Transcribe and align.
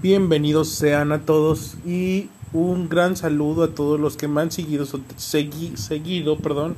Bienvenidos 0.00 0.68
sean 0.68 1.10
a 1.10 1.22
todos 1.22 1.74
y 1.84 2.28
un 2.52 2.88
gran 2.88 3.16
saludo 3.16 3.64
a 3.64 3.74
todos 3.74 3.98
los 3.98 4.16
que 4.16 4.28
me 4.28 4.40
han 4.40 4.52
seguido, 4.52 4.86
seguido 5.16 6.38
perdón, 6.38 6.76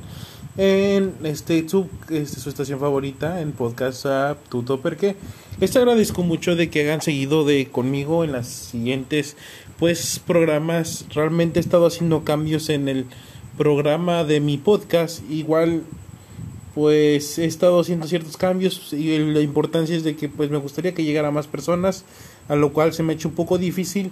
en 0.57 1.13
este 1.23 1.69
su, 1.69 1.87
este, 2.09 2.49
estación 2.49 2.79
favorita 2.79 3.41
en 3.41 3.51
podcast 3.51 4.07
a 4.07 4.37
Tuto 4.49 4.81
les 5.59 5.75
agradezco 5.75 6.23
mucho 6.23 6.55
de 6.55 6.71
que 6.71 6.81
hayan 6.81 7.03
seguido 7.03 7.45
de 7.45 7.67
conmigo 7.67 8.23
en 8.23 8.31
las 8.31 8.47
siguientes 8.47 9.37
pues 9.77 10.19
programas. 10.25 11.05
Realmente 11.13 11.59
he 11.59 11.61
estado 11.61 11.85
haciendo 11.85 12.23
cambios 12.23 12.69
en 12.69 12.89
el 12.89 13.05
programa 13.55 14.23
de 14.23 14.39
mi 14.39 14.57
podcast. 14.57 15.21
Igual 15.29 15.83
pues 16.73 17.37
he 17.37 17.45
estado 17.45 17.81
haciendo 17.81 18.07
ciertos 18.07 18.35
cambios 18.35 18.93
y 18.93 19.15
la 19.19 19.41
importancia 19.41 19.95
es 19.95 20.03
de 20.03 20.15
que 20.15 20.27
pues 20.27 20.49
me 20.49 20.57
gustaría 20.57 20.95
que 20.95 21.03
llegara 21.03 21.29
más 21.29 21.45
personas 21.45 22.03
a 22.51 22.55
lo 22.55 22.73
cual 22.73 22.93
se 22.93 23.01
me 23.01 23.13
ha 23.13 23.15
hecho 23.15 23.29
un 23.29 23.35
poco 23.35 23.57
difícil 23.57 24.11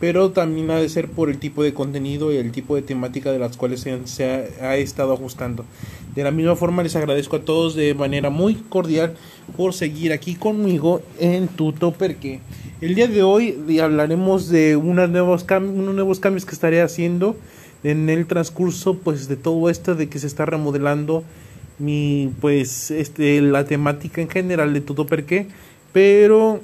pero 0.00 0.30
también 0.30 0.70
ha 0.70 0.76
de 0.76 0.88
ser 0.88 1.08
por 1.08 1.28
el 1.28 1.38
tipo 1.38 1.62
de 1.62 1.74
contenido 1.74 2.32
y 2.32 2.38
el 2.38 2.52
tipo 2.52 2.74
de 2.74 2.80
temática 2.80 3.30
de 3.30 3.38
las 3.38 3.58
cuales 3.58 3.86
se, 4.04 4.22
ha, 4.62 4.76
estado 4.76 5.12
ajustando. 5.12 5.66
De 6.14 6.24
la 6.24 6.30
misma 6.30 6.56
forma 6.56 6.82
les 6.82 6.96
agradezco 6.96 7.36
a 7.36 7.42
todos 7.42 7.74
de 7.74 7.94
manera 7.94 8.30
muy 8.30 8.54
cordial 8.54 9.14
por 9.58 9.74
seguir 9.74 10.14
aquí 10.14 10.36
conmigo 10.36 11.02
en 11.18 11.48
Tuto 11.48 11.92
porque 11.92 12.40
el 12.80 12.94
día 12.94 13.08
de 13.08 13.22
hoy 13.22 13.78
hablaremos 13.78 14.48
de 14.48 14.74
unos 14.74 15.10
nuevos, 15.10 15.44
unos 15.50 15.94
nuevos 15.94 16.18
cambios 16.18 16.46
que 16.46 16.54
estaré 16.54 16.80
haciendo 16.80 17.36
en 17.84 18.08
el 18.08 18.26
transcurso 18.26 18.94
pues 18.94 19.28
de 19.28 19.36
todo 19.36 19.68
esto 19.68 19.94
de 19.94 20.08
que 20.08 20.18
se 20.18 20.26
está 20.26 20.46
remodelando 20.46 21.24
mi 21.78 22.32
pues 22.40 22.90
este 22.90 23.40
la 23.42 23.64
temática 23.64 24.22
en 24.22 24.30
general 24.30 24.72
de 24.72 24.80
Tuto 24.80 25.06
porque 25.06 25.46
pero 25.92 26.60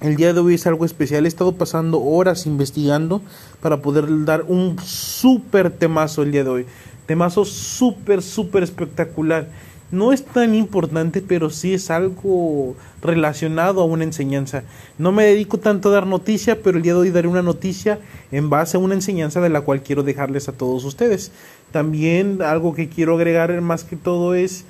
el 0.00 0.16
día 0.16 0.32
de 0.32 0.40
hoy 0.40 0.54
es 0.54 0.66
algo 0.66 0.84
especial. 0.84 1.24
He 1.24 1.28
estado 1.28 1.52
pasando 1.52 2.00
horas 2.00 2.46
investigando 2.46 3.22
para 3.60 3.82
poder 3.82 4.24
dar 4.24 4.44
un 4.48 4.78
súper 4.78 5.70
temazo 5.70 6.22
el 6.22 6.32
día 6.32 6.44
de 6.44 6.50
hoy. 6.50 6.66
Temazo 7.06 7.44
súper, 7.44 8.22
súper 8.22 8.62
espectacular. 8.62 9.48
No 9.90 10.12
es 10.12 10.24
tan 10.24 10.54
importante, 10.54 11.20
pero 11.20 11.50
sí 11.50 11.74
es 11.74 11.90
algo 11.90 12.76
relacionado 13.02 13.80
a 13.80 13.84
una 13.84 14.04
enseñanza. 14.04 14.62
No 14.98 15.10
me 15.10 15.24
dedico 15.24 15.58
tanto 15.58 15.88
a 15.88 15.92
dar 15.92 16.06
noticia, 16.06 16.62
pero 16.62 16.76
el 16.76 16.84
día 16.84 16.94
de 16.94 17.00
hoy 17.00 17.10
daré 17.10 17.26
una 17.26 17.42
noticia 17.42 17.98
en 18.30 18.48
base 18.50 18.76
a 18.76 18.80
una 18.80 18.94
enseñanza 18.94 19.40
de 19.40 19.48
la 19.48 19.62
cual 19.62 19.82
quiero 19.82 20.04
dejarles 20.04 20.48
a 20.48 20.52
todos 20.52 20.84
ustedes. 20.84 21.32
También 21.72 22.40
algo 22.40 22.72
que 22.74 22.88
quiero 22.88 23.16
agregar 23.16 23.60
más 23.60 23.82
que 23.82 23.96
todo 23.96 24.34
es 24.34 24.64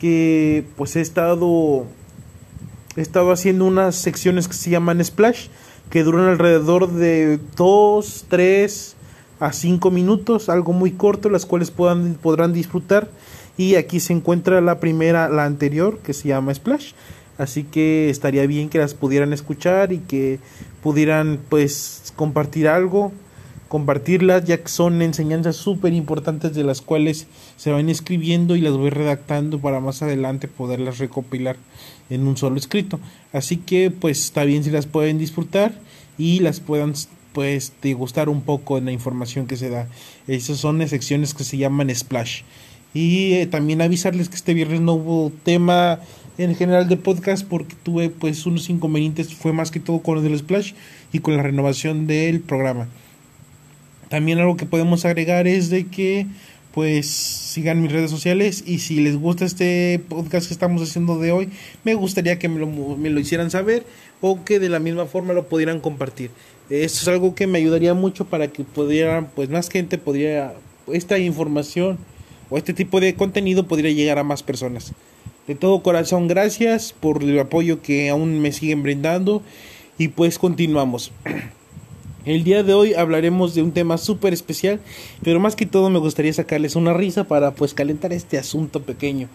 que 0.00 0.64
pues 0.76 0.96
he 0.96 1.00
estado 1.00 1.86
he 2.96 3.00
estado 3.00 3.32
haciendo 3.32 3.64
unas 3.64 3.94
secciones 3.96 4.48
que 4.48 4.54
se 4.54 4.70
llaman 4.70 5.04
splash, 5.04 5.48
que 5.90 6.02
duran 6.02 6.28
alrededor 6.28 6.90
de 6.92 7.38
2, 7.56 8.26
3 8.28 8.96
a 9.40 9.52
5 9.52 9.90
minutos, 9.90 10.48
algo 10.48 10.72
muy 10.72 10.92
corto, 10.92 11.28
las 11.28 11.46
cuales 11.46 11.70
puedan, 11.70 12.14
podrán 12.14 12.52
disfrutar. 12.52 13.08
Y 13.56 13.76
aquí 13.76 14.00
se 14.00 14.12
encuentra 14.12 14.60
la 14.60 14.80
primera, 14.80 15.28
la 15.28 15.44
anterior, 15.44 15.98
que 15.98 16.12
se 16.12 16.28
llama 16.28 16.54
splash. 16.54 16.92
Así 17.38 17.64
que 17.64 18.10
estaría 18.10 18.46
bien 18.46 18.68
que 18.68 18.78
las 18.78 18.94
pudieran 18.94 19.32
escuchar 19.32 19.92
y 19.92 19.98
que 19.98 20.38
pudieran 20.82 21.40
pues 21.48 22.12
compartir 22.16 22.68
algo 22.68 23.12
compartirlas 23.74 24.44
ya 24.44 24.58
que 24.58 24.68
son 24.68 25.02
enseñanzas 25.02 25.56
súper 25.56 25.94
importantes 25.94 26.54
de 26.54 26.62
las 26.62 26.80
cuales 26.80 27.26
se 27.56 27.72
van 27.72 27.88
escribiendo 27.88 28.54
y 28.54 28.60
las 28.60 28.74
voy 28.74 28.90
redactando 28.90 29.58
para 29.58 29.80
más 29.80 30.00
adelante 30.00 30.46
poderlas 30.46 30.98
recopilar 30.98 31.56
en 32.10 32.26
un 32.26 32.36
solo 32.36 32.56
escrito. 32.56 33.00
Así 33.32 33.56
que 33.56 33.90
pues 33.90 34.24
está 34.24 34.44
bien 34.44 34.64
si 34.64 34.70
las 34.70 34.86
pueden 34.86 35.18
disfrutar 35.18 35.72
y 36.18 36.40
las 36.40 36.60
puedan 36.60 36.94
pues 37.32 37.72
gustar 37.96 38.28
un 38.28 38.42
poco 38.42 38.78
en 38.78 38.86
la 38.86 38.92
información 38.92 39.46
que 39.46 39.56
se 39.56 39.68
da. 39.68 39.88
Esas 40.28 40.58
son 40.58 40.86
secciones 40.88 41.34
que 41.34 41.44
se 41.44 41.58
llaman 41.58 41.94
splash. 41.94 42.42
Y 42.94 43.34
eh, 43.34 43.46
también 43.46 43.82
avisarles 43.82 44.28
que 44.28 44.36
este 44.36 44.54
viernes 44.54 44.80
no 44.80 44.94
hubo 44.94 45.32
tema 45.42 45.98
en 46.38 46.54
general 46.54 46.88
de 46.88 46.96
podcast 46.96 47.46
porque 47.46 47.74
tuve 47.82 48.08
pues 48.08 48.46
unos 48.46 48.70
inconvenientes 48.70 49.34
fue 49.34 49.52
más 49.52 49.70
que 49.70 49.80
todo 49.80 50.00
con 50.00 50.24
el 50.24 50.38
splash 50.38 50.72
y 51.12 51.18
con 51.18 51.36
la 51.36 51.42
renovación 51.42 52.06
del 52.06 52.40
programa. 52.40 52.88
También 54.08 54.38
algo 54.38 54.56
que 54.56 54.66
podemos 54.66 55.04
agregar 55.04 55.48
es 55.48 55.70
de 55.70 55.86
que 55.86 56.26
pues 56.74 57.06
sigan 57.06 57.80
mis 57.80 57.92
redes 57.92 58.10
sociales 58.10 58.64
y 58.66 58.80
si 58.80 59.00
les 59.00 59.16
gusta 59.16 59.44
este 59.44 60.00
podcast 60.08 60.48
que 60.48 60.54
estamos 60.54 60.82
haciendo 60.82 61.20
de 61.20 61.30
hoy, 61.30 61.50
me 61.84 61.94
gustaría 61.94 62.36
que 62.40 62.48
me 62.48 62.58
lo, 62.58 62.66
me 62.66 63.10
lo 63.10 63.20
hicieran 63.20 63.52
saber 63.52 63.86
o 64.20 64.44
que 64.44 64.58
de 64.58 64.68
la 64.68 64.80
misma 64.80 65.06
forma 65.06 65.34
lo 65.34 65.46
pudieran 65.48 65.78
compartir. 65.78 66.32
Esto 66.68 66.98
es 67.02 67.08
algo 67.08 67.36
que 67.36 67.46
me 67.46 67.58
ayudaría 67.58 67.94
mucho 67.94 68.24
para 68.24 68.48
que 68.48 68.64
pudieran, 68.64 69.30
pues 69.36 69.50
más 69.50 69.70
gente 69.70 69.98
podría, 69.98 70.52
esta 70.92 71.16
información 71.18 71.98
o 72.50 72.58
este 72.58 72.74
tipo 72.74 72.98
de 72.98 73.14
contenido 73.14 73.68
podría 73.68 73.92
llegar 73.92 74.18
a 74.18 74.24
más 74.24 74.42
personas. 74.42 74.92
De 75.46 75.54
todo 75.54 75.82
corazón, 75.82 76.26
gracias 76.26 76.92
por 76.92 77.22
el 77.22 77.38
apoyo 77.38 77.82
que 77.82 78.08
aún 78.08 78.40
me 78.40 78.50
siguen 78.50 78.82
brindando 78.82 79.42
y 79.96 80.08
pues 80.08 80.38
continuamos. 80.40 81.12
El 82.24 82.42
día 82.42 82.62
de 82.62 82.72
hoy 82.72 82.94
hablaremos 82.94 83.54
de 83.54 83.62
un 83.62 83.72
tema 83.72 83.98
súper 83.98 84.32
especial, 84.32 84.80
pero 85.22 85.40
más 85.40 85.56
que 85.56 85.66
todo 85.66 85.90
me 85.90 85.98
gustaría 85.98 86.32
sacarles 86.32 86.74
una 86.74 86.94
risa 86.94 87.24
para 87.24 87.54
pues 87.54 87.74
calentar 87.74 88.14
este 88.14 88.38
asunto 88.38 88.80
pequeño. 88.80 89.28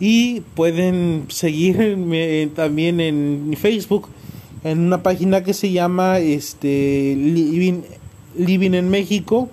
Y 0.00 0.40
pueden 0.40 1.26
seguirme 1.28 2.48
también 2.56 3.00
en 3.00 3.54
Facebook, 3.56 4.08
en 4.64 4.80
una 4.80 5.04
página 5.04 5.44
que 5.44 5.54
se 5.54 5.70
llama 5.70 6.18
este, 6.18 7.14
Living, 7.16 7.82
Living 8.36 8.72
en 8.72 8.88
México, 8.88 9.48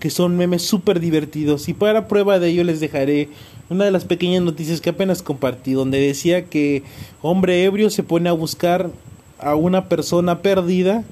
que 0.00 0.10
son 0.10 0.36
memes 0.36 0.62
súper 0.62 0.98
divertidos. 0.98 1.68
Y 1.68 1.72
para 1.72 2.08
prueba 2.08 2.40
de 2.40 2.48
ello 2.48 2.64
les 2.64 2.80
dejaré 2.80 3.28
una 3.70 3.84
de 3.84 3.92
las 3.92 4.06
pequeñas 4.06 4.42
noticias 4.42 4.80
que 4.80 4.90
apenas 4.90 5.22
compartí, 5.22 5.74
donde 5.74 6.00
decía 6.00 6.46
que 6.46 6.82
hombre 7.20 7.62
ebrio 7.62 7.90
se 7.90 8.02
pone 8.02 8.28
a 8.28 8.32
buscar 8.32 8.90
a 9.38 9.54
una 9.54 9.88
persona 9.88 10.42
perdida 10.42 11.04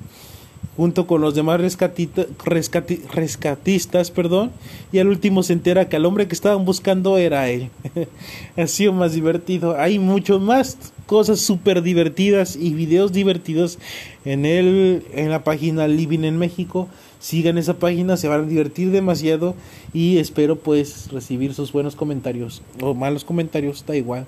junto 0.77 1.07
con 1.07 1.21
los 1.21 1.35
demás 1.35 1.61
rescatistas, 1.61 4.11
perdón, 4.11 4.51
y 4.93 4.99
al 4.99 5.09
último 5.09 5.43
se 5.43 5.53
entera 5.53 5.89
que 5.89 5.97
el 5.97 6.07
hombre 6.07 6.27
que 6.27 6.35
estaban 6.35 6.65
buscando 6.65 7.19
era 7.19 7.51
él. 7.51 7.71
ha 8.57 8.67
sido 8.67 8.93
más 8.93 9.13
divertido. 9.13 9.79
Hay 9.79 9.99
mucho 9.99 10.41
más 10.41 10.79
cosas 11.07 11.41
súper 11.41 11.83
divertidas 11.83 12.57
y 12.57 12.73
videos 12.73 13.13
divertidos 13.13 13.79
en 14.25 14.47
el, 14.47 15.05
en 15.13 15.31
la 15.31 15.45
página 15.45 15.89
Living 15.89 16.25
en 16.25 16.39
México. 16.39 16.89
Sigan 17.19 17.59
esa 17.59 17.75
página, 17.75 18.17
se 18.17 18.29
van 18.29 18.45
a 18.45 18.47
divertir 18.47 18.91
demasiado 18.91 19.55
y 19.93 20.17
espero 20.17 20.57
pues 20.57 21.11
recibir 21.13 21.53
sus 21.53 21.73
buenos 21.73 21.95
comentarios 21.95 22.63
o 22.81 22.95
malos 22.95 23.25
comentarios, 23.25 23.85
da 23.87 23.97
igual, 23.97 24.27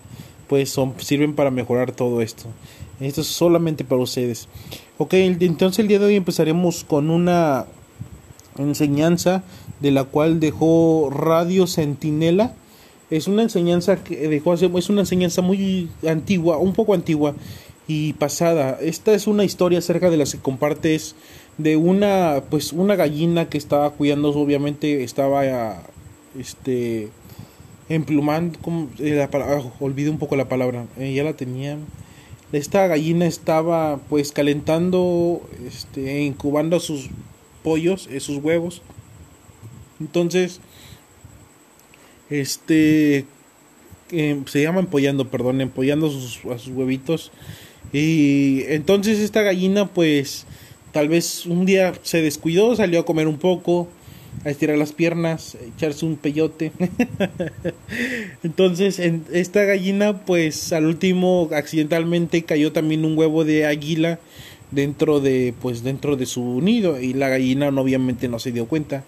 pues 0.48 0.68
son, 0.68 0.92
sirven 0.98 1.34
para 1.34 1.50
mejorar 1.50 1.92
todo 1.92 2.20
esto. 2.20 2.44
Esto 3.02 3.20
es 3.22 3.26
solamente 3.26 3.84
para 3.84 4.02
ustedes. 4.02 4.48
Ok, 4.98 5.14
entonces 5.14 5.80
el 5.80 5.88
día 5.88 5.98
de 5.98 6.06
hoy 6.06 6.16
empezaremos 6.16 6.84
con 6.84 7.10
una 7.10 7.66
enseñanza 8.58 9.42
de 9.80 9.90
la 9.90 10.04
cual 10.04 10.40
dejó 10.40 11.10
Radio 11.10 11.66
Centinela. 11.66 12.54
Es 13.10 13.26
una 13.26 13.42
enseñanza 13.42 14.02
que 14.02 14.28
dejó 14.28 14.54
es 14.54 14.88
una 14.88 15.00
enseñanza 15.00 15.42
muy 15.42 15.90
antigua, 16.08 16.58
un 16.58 16.72
poco 16.72 16.94
antigua 16.94 17.34
y 17.86 18.12
pasada. 18.14 18.78
Esta 18.80 19.12
es 19.12 19.26
una 19.26 19.44
historia 19.44 19.80
acerca 19.80 20.08
de 20.08 20.16
las 20.16 20.32
que 20.32 20.38
compartes 20.38 21.14
de 21.58 21.76
una 21.76 22.42
pues 22.48 22.72
una 22.72 22.96
gallina 22.96 23.48
que 23.48 23.58
estaba 23.58 23.90
cuidando, 23.90 24.30
obviamente 24.30 25.02
estaba 25.02 25.82
este 26.38 27.10
emplumando 27.88 28.58
como 28.60 28.88
ah, 29.34 29.62
olvidé 29.80 30.08
un 30.08 30.18
poco 30.18 30.36
la 30.36 30.48
palabra, 30.48 30.86
eh, 30.98 31.12
ya 31.12 31.24
la 31.24 31.34
tenía 31.34 31.76
esta 32.52 32.86
gallina 32.86 33.26
estaba 33.26 33.98
pues 34.08 34.32
calentando, 34.32 35.42
este, 35.66 36.22
incubando 36.22 36.80
sus 36.80 37.08
pollos, 37.62 38.08
eh, 38.10 38.20
sus 38.20 38.38
huevos. 38.38 38.82
Entonces, 40.00 40.60
este, 42.28 43.26
em, 44.10 44.44
se 44.46 44.62
llama 44.62 44.80
empollando, 44.80 45.30
perdón, 45.30 45.60
empollando 45.60 46.08
a 46.08 46.58
sus 46.58 46.68
huevitos. 46.68 47.32
Y 47.92 48.62
entonces 48.68 49.18
esta 49.18 49.42
gallina 49.42 49.86
pues 49.86 50.46
tal 50.92 51.08
vez 51.08 51.46
un 51.46 51.66
día 51.66 51.92
se 52.02 52.22
descuidó, 52.22 52.76
salió 52.76 53.00
a 53.00 53.04
comer 53.04 53.26
un 53.26 53.38
poco, 53.38 53.88
a 54.44 54.50
estirar 54.50 54.76
las 54.76 54.92
piernas, 54.92 55.56
echarse 55.76 56.04
un 56.04 56.16
peyote. 56.16 56.72
Entonces, 58.42 58.98
en 58.98 59.24
esta 59.32 59.62
gallina, 59.64 60.24
pues 60.24 60.72
al 60.72 60.86
último 60.86 61.48
accidentalmente 61.52 62.42
cayó 62.42 62.72
también 62.72 63.04
un 63.04 63.16
huevo 63.16 63.44
de 63.44 63.66
águila 63.66 64.18
dentro 64.72 65.20
de 65.20 65.54
pues 65.60 65.84
dentro 65.84 66.16
de 66.16 66.26
su 66.26 66.60
nido 66.60 66.98
y 67.00 67.12
la 67.12 67.28
gallina 67.28 67.68
obviamente 67.68 68.26
no 68.26 68.38
se 68.38 68.52
dio 68.52 68.66
cuenta 68.66 69.04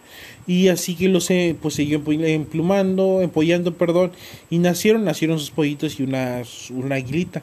y 0.46 0.68
así 0.68 0.94
que 0.94 1.08
los 1.08 1.28
pues 1.60 1.74
siguió 1.74 2.02
emplumando 2.06 3.22
empollando 3.22 3.74
perdón 3.74 4.12
y 4.50 4.58
nacieron 4.58 5.04
nacieron 5.04 5.38
sus 5.38 5.50
pollitos 5.50 5.98
y 5.98 6.02
una 6.02 6.42
una 6.70 6.96
aguilita 6.96 7.42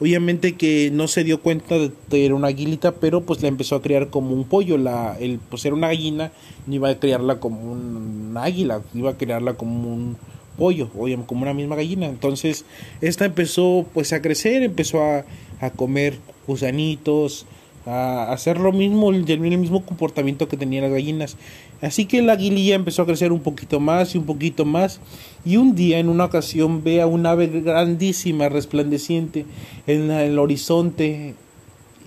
obviamente 0.00 0.52
que 0.54 0.90
no 0.92 1.08
se 1.08 1.24
dio 1.24 1.40
cuenta 1.40 1.78
de 1.78 1.90
que 2.10 2.26
era 2.26 2.34
una 2.34 2.48
aguilita 2.48 2.92
pero 2.96 3.22
pues 3.22 3.42
la 3.42 3.48
empezó 3.48 3.76
a 3.76 3.82
criar 3.82 4.10
como 4.10 4.34
un 4.34 4.44
pollo 4.44 4.76
la 4.76 5.16
el 5.18 5.38
pues 5.38 5.64
era 5.64 5.74
una 5.74 5.88
gallina 5.88 6.30
no 6.66 6.74
iba 6.74 6.90
a 6.90 7.00
criarla 7.00 7.40
como 7.40 7.72
un 7.72 8.34
águila 8.36 8.82
iba 8.94 9.10
a 9.10 9.16
criarla 9.16 9.54
como 9.54 9.92
un 9.92 10.16
pollo, 10.58 10.90
obviamente 10.96 11.28
como 11.28 11.42
una 11.42 11.54
misma 11.54 11.76
gallina. 11.76 12.06
Entonces, 12.06 12.66
esta 13.00 13.24
empezó 13.24 13.86
pues 13.94 14.12
a 14.12 14.20
crecer, 14.20 14.62
empezó 14.62 15.02
a, 15.02 15.24
a 15.60 15.70
comer 15.70 16.18
gusanitos, 16.46 17.46
a 17.86 18.32
hacer 18.32 18.58
lo 18.58 18.72
mismo, 18.72 19.10
el, 19.10 19.28
el 19.28 19.58
mismo 19.58 19.84
comportamiento 19.84 20.48
que 20.48 20.56
tenían 20.56 20.84
las 20.84 20.92
gallinas. 20.92 21.36
Así 21.80 22.06
que 22.06 22.22
la 22.22 22.34
aguililla 22.34 22.74
empezó 22.74 23.02
a 23.02 23.06
crecer 23.06 23.32
un 23.32 23.40
poquito 23.40 23.80
más 23.80 24.14
y 24.14 24.18
un 24.18 24.24
poquito 24.24 24.64
más. 24.64 25.00
Y 25.44 25.56
un 25.56 25.74
día, 25.74 25.98
en 25.98 26.08
una 26.08 26.26
ocasión, 26.26 26.84
ve 26.84 27.00
a 27.00 27.06
un 27.06 27.26
ave 27.26 27.48
grandísima, 27.48 28.48
resplandeciente 28.48 29.46
en 29.86 30.10
el 30.10 30.38
horizonte. 30.38 31.34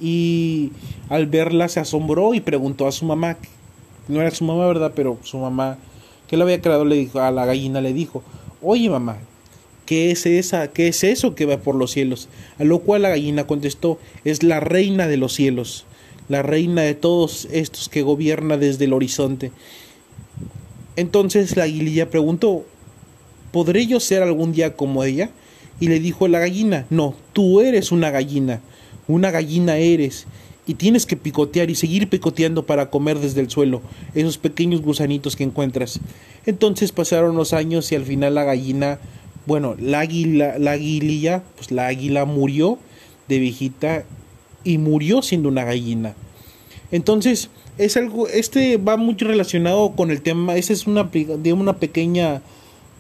Y 0.02 0.72
al 1.10 1.28
verla 1.28 1.68
se 1.68 1.80
asombró 1.80 2.34
y 2.34 2.40
preguntó 2.40 2.88
a 2.88 2.92
su 2.92 3.06
mamá, 3.06 3.38
no 4.08 4.22
era 4.22 4.32
su 4.32 4.44
mamá, 4.44 4.68
¿verdad? 4.68 4.94
Pero 4.96 5.18
su 5.24 5.38
mamá, 5.38 5.78
que 6.28 6.38
lo 6.38 6.44
había 6.44 6.62
creado, 6.62 6.86
le 6.86 6.96
dijo, 6.96 7.20
a 7.20 7.32
la 7.32 7.46
gallina 7.46 7.82
le 7.82 7.94
dijo, 7.94 8.24
oye 8.62 8.90
mamá, 8.90 9.18
¿qué 9.86 10.12
es 10.12 10.26
esa? 10.26 10.68
¿Qué 10.70 10.88
es 10.88 11.04
eso 11.04 11.36
que 11.36 11.46
va 11.46 11.58
por 11.58 11.76
los 11.76 11.92
cielos? 11.92 12.28
A 12.60 12.64
lo 12.64 12.80
cual 12.80 13.04
la 13.04 13.10
gallina 13.10 13.48
contestó, 13.48 14.00
es 14.24 14.44
la 14.44 14.60
reina 14.60 15.08
de 15.08 15.18
los 15.18 15.34
cielos, 15.34 15.86
la 16.28 16.42
reina 16.42 16.82
de 16.82 16.96
todos 16.96 17.48
estos 17.52 17.90
que 17.90 18.02
gobierna 18.02 18.58
desde 18.58 18.86
el 18.86 18.94
horizonte. 18.94 19.52
Entonces 20.96 21.56
la 21.56 21.64
aguililla 21.64 22.10
preguntó, 22.10 22.66
¿podré 23.52 23.86
yo 23.86 24.00
ser 24.00 24.24
algún 24.24 24.54
día 24.54 24.76
como 24.76 25.04
ella? 25.04 25.30
Y 25.80 25.88
le 25.88 26.00
dijo 26.00 26.28
la 26.28 26.40
gallina, 26.40 26.86
no, 26.90 27.16
tú 27.34 27.62
eres 27.62 27.92
una 27.92 28.10
gallina, 28.10 28.62
una 29.08 29.30
gallina 29.30 29.78
eres, 29.78 30.26
y 30.68 30.76
tienes 30.76 31.06
que 31.06 31.18
picotear 31.18 31.70
y 31.70 31.76
seguir 31.76 32.10
picoteando 32.10 32.66
para 32.66 32.90
comer 32.90 33.20
desde 33.20 33.42
el 33.42 33.50
suelo 33.50 33.82
esos 34.16 34.38
pequeños 34.38 34.82
gusanitos 34.82 35.36
que 35.36 35.44
encuentras. 35.44 36.00
Entonces 36.46 36.92
pasaron 36.92 37.36
los 37.36 37.54
años 37.54 37.92
y 37.92 37.96
al 37.96 38.06
final 38.06 38.36
la 38.36 38.44
gallina 38.44 39.00
bueno, 39.46 39.76
la 39.80 40.00
águila, 40.00 40.58
la 40.60 40.72
aguililla, 40.72 41.44
pues 41.56 41.72
la 41.72 41.88
águila 41.88 42.26
murió 42.26 42.78
de 43.28 43.40
viejita 43.40 44.06
y 44.64 44.78
murió 44.78 45.22
siendo 45.22 45.50
una 45.50 45.64
gallina. 45.64 46.16
Entonces, 46.92 47.50
es 47.78 47.98
algo, 47.98 48.28
este 48.28 48.78
va 48.78 48.98
mucho 48.98 49.28
relacionado 49.28 49.96
con 49.96 50.12
el 50.12 50.22
tema, 50.22 50.56
ese 50.56 50.74
es 50.74 50.88
una, 50.88 51.04
de 51.04 51.54
una 51.54 51.78
pequeña, 51.78 52.42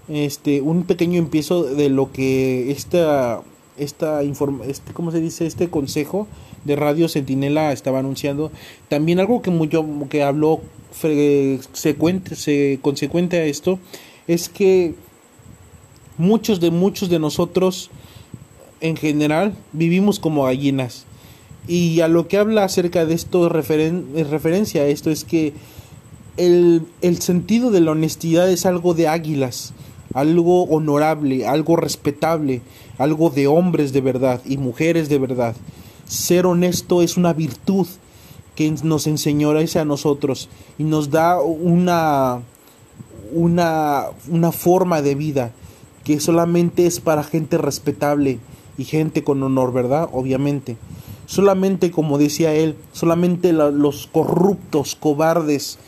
este, 0.09 0.61
un 0.61 0.83
pequeño 0.83 1.17
empiezo 1.17 1.63
de 1.63 1.89
lo 1.89 2.11
que 2.11 2.71
esta, 2.71 3.41
esta 3.77 4.23
informa, 4.23 4.65
este, 4.65 4.93
¿cómo 4.93 5.11
se 5.11 5.21
dice? 5.21 5.45
Este 5.45 5.69
consejo 5.69 6.27
de 6.65 6.75
Radio 6.75 7.07
Centinela 7.07 7.71
estaba 7.71 7.99
anunciando. 7.99 8.51
También 8.89 9.19
algo 9.19 9.41
que 9.41 9.51
mucho, 9.51 9.85
que 10.09 10.23
habló 10.23 10.61
secuente, 11.73 12.35
se, 12.35 12.79
consecuente 12.81 13.37
a 13.37 13.45
esto, 13.45 13.79
es 14.27 14.49
que 14.49 14.95
muchos 16.17 16.59
de 16.59 16.71
muchos 16.71 17.09
de 17.09 17.19
nosotros 17.19 17.89
en 18.81 18.95
general 18.95 19.55
vivimos 19.73 20.19
como 20.19 20.43
gallinas. 20.43 21.05
Y 21.67 22.01
a 22.01 22.07
lo 22.07 22.27
que 22.27 22.37
habla 22.37 22.63
acerca 22.63 23.05
de 23.05 23.15
esto, 23.15 23.49
referen 23.49 24.05
referencia 24.29 24.83
a 24.83 24.85
esto, 24.85 25.09
es 25.09 25.23
que 25.23 25.53
el, 26.37 26.83
el 27.01 27.21
sentido 27.21 27.71
de 27.71 27.81
la 27.81 27.91
honestidad 27.91 28.49
es 28.49 28.65
algo 28.65 28.93
de 28.93 29.07
águilas, 29.07 29.73
algo 30.13 30.63
honorable, 30.65 31.47
algo 31.47 31.75
respetable, 31.75 32.61
algo 32.97 33.29
de 33.29 33.47
hombres 33.47 33.93
de 33.93 34.01
verdad 34.01 34.41
y 34.45 34.57
mujeres 34.57 35.09
de 35.09 35.17
verdad. 35.17 35.55
Ser 36.07 36.45
honesto 36.45 37.01
es 37.01 37.17
una 37.17 37.33
virtud 37.33 37.87
que 38.55 38.71
nos 38.83 39.07
enseñó 39.07 39.51
a 39.51 39.85
nosotros 39.85 40.49
y 40.77 40.83
nos 40.83 41.09
da 41.09 41.41
una, 41.41 42.41
una, 43.33 44.05
una 44.29 44.51
forma 44.51 45.01
de 45.01 45.15
vida 45.15 45.51
que 46.05 46.19
solamente 46.21 46.85
es 46.85 47.01
para 47.01 47.23
gente 47.23 47.57
respetable 47.57 48.37
y 48.77 48.85
gente 48.85 49.23
con 49.23 49.43
honor, 49.43 49.73
¿verdad? 49.73 50.07
Obviamente. 50.13 50.77
Solamente, 51.25 51.89
como 51.89 52.19
decía 52.19 52.53
él, 52.53 52.75
solamente 52.93 53.51
los 53.51 54.07
corruptos, 54.07 54.95
cobardes 54.95 55.79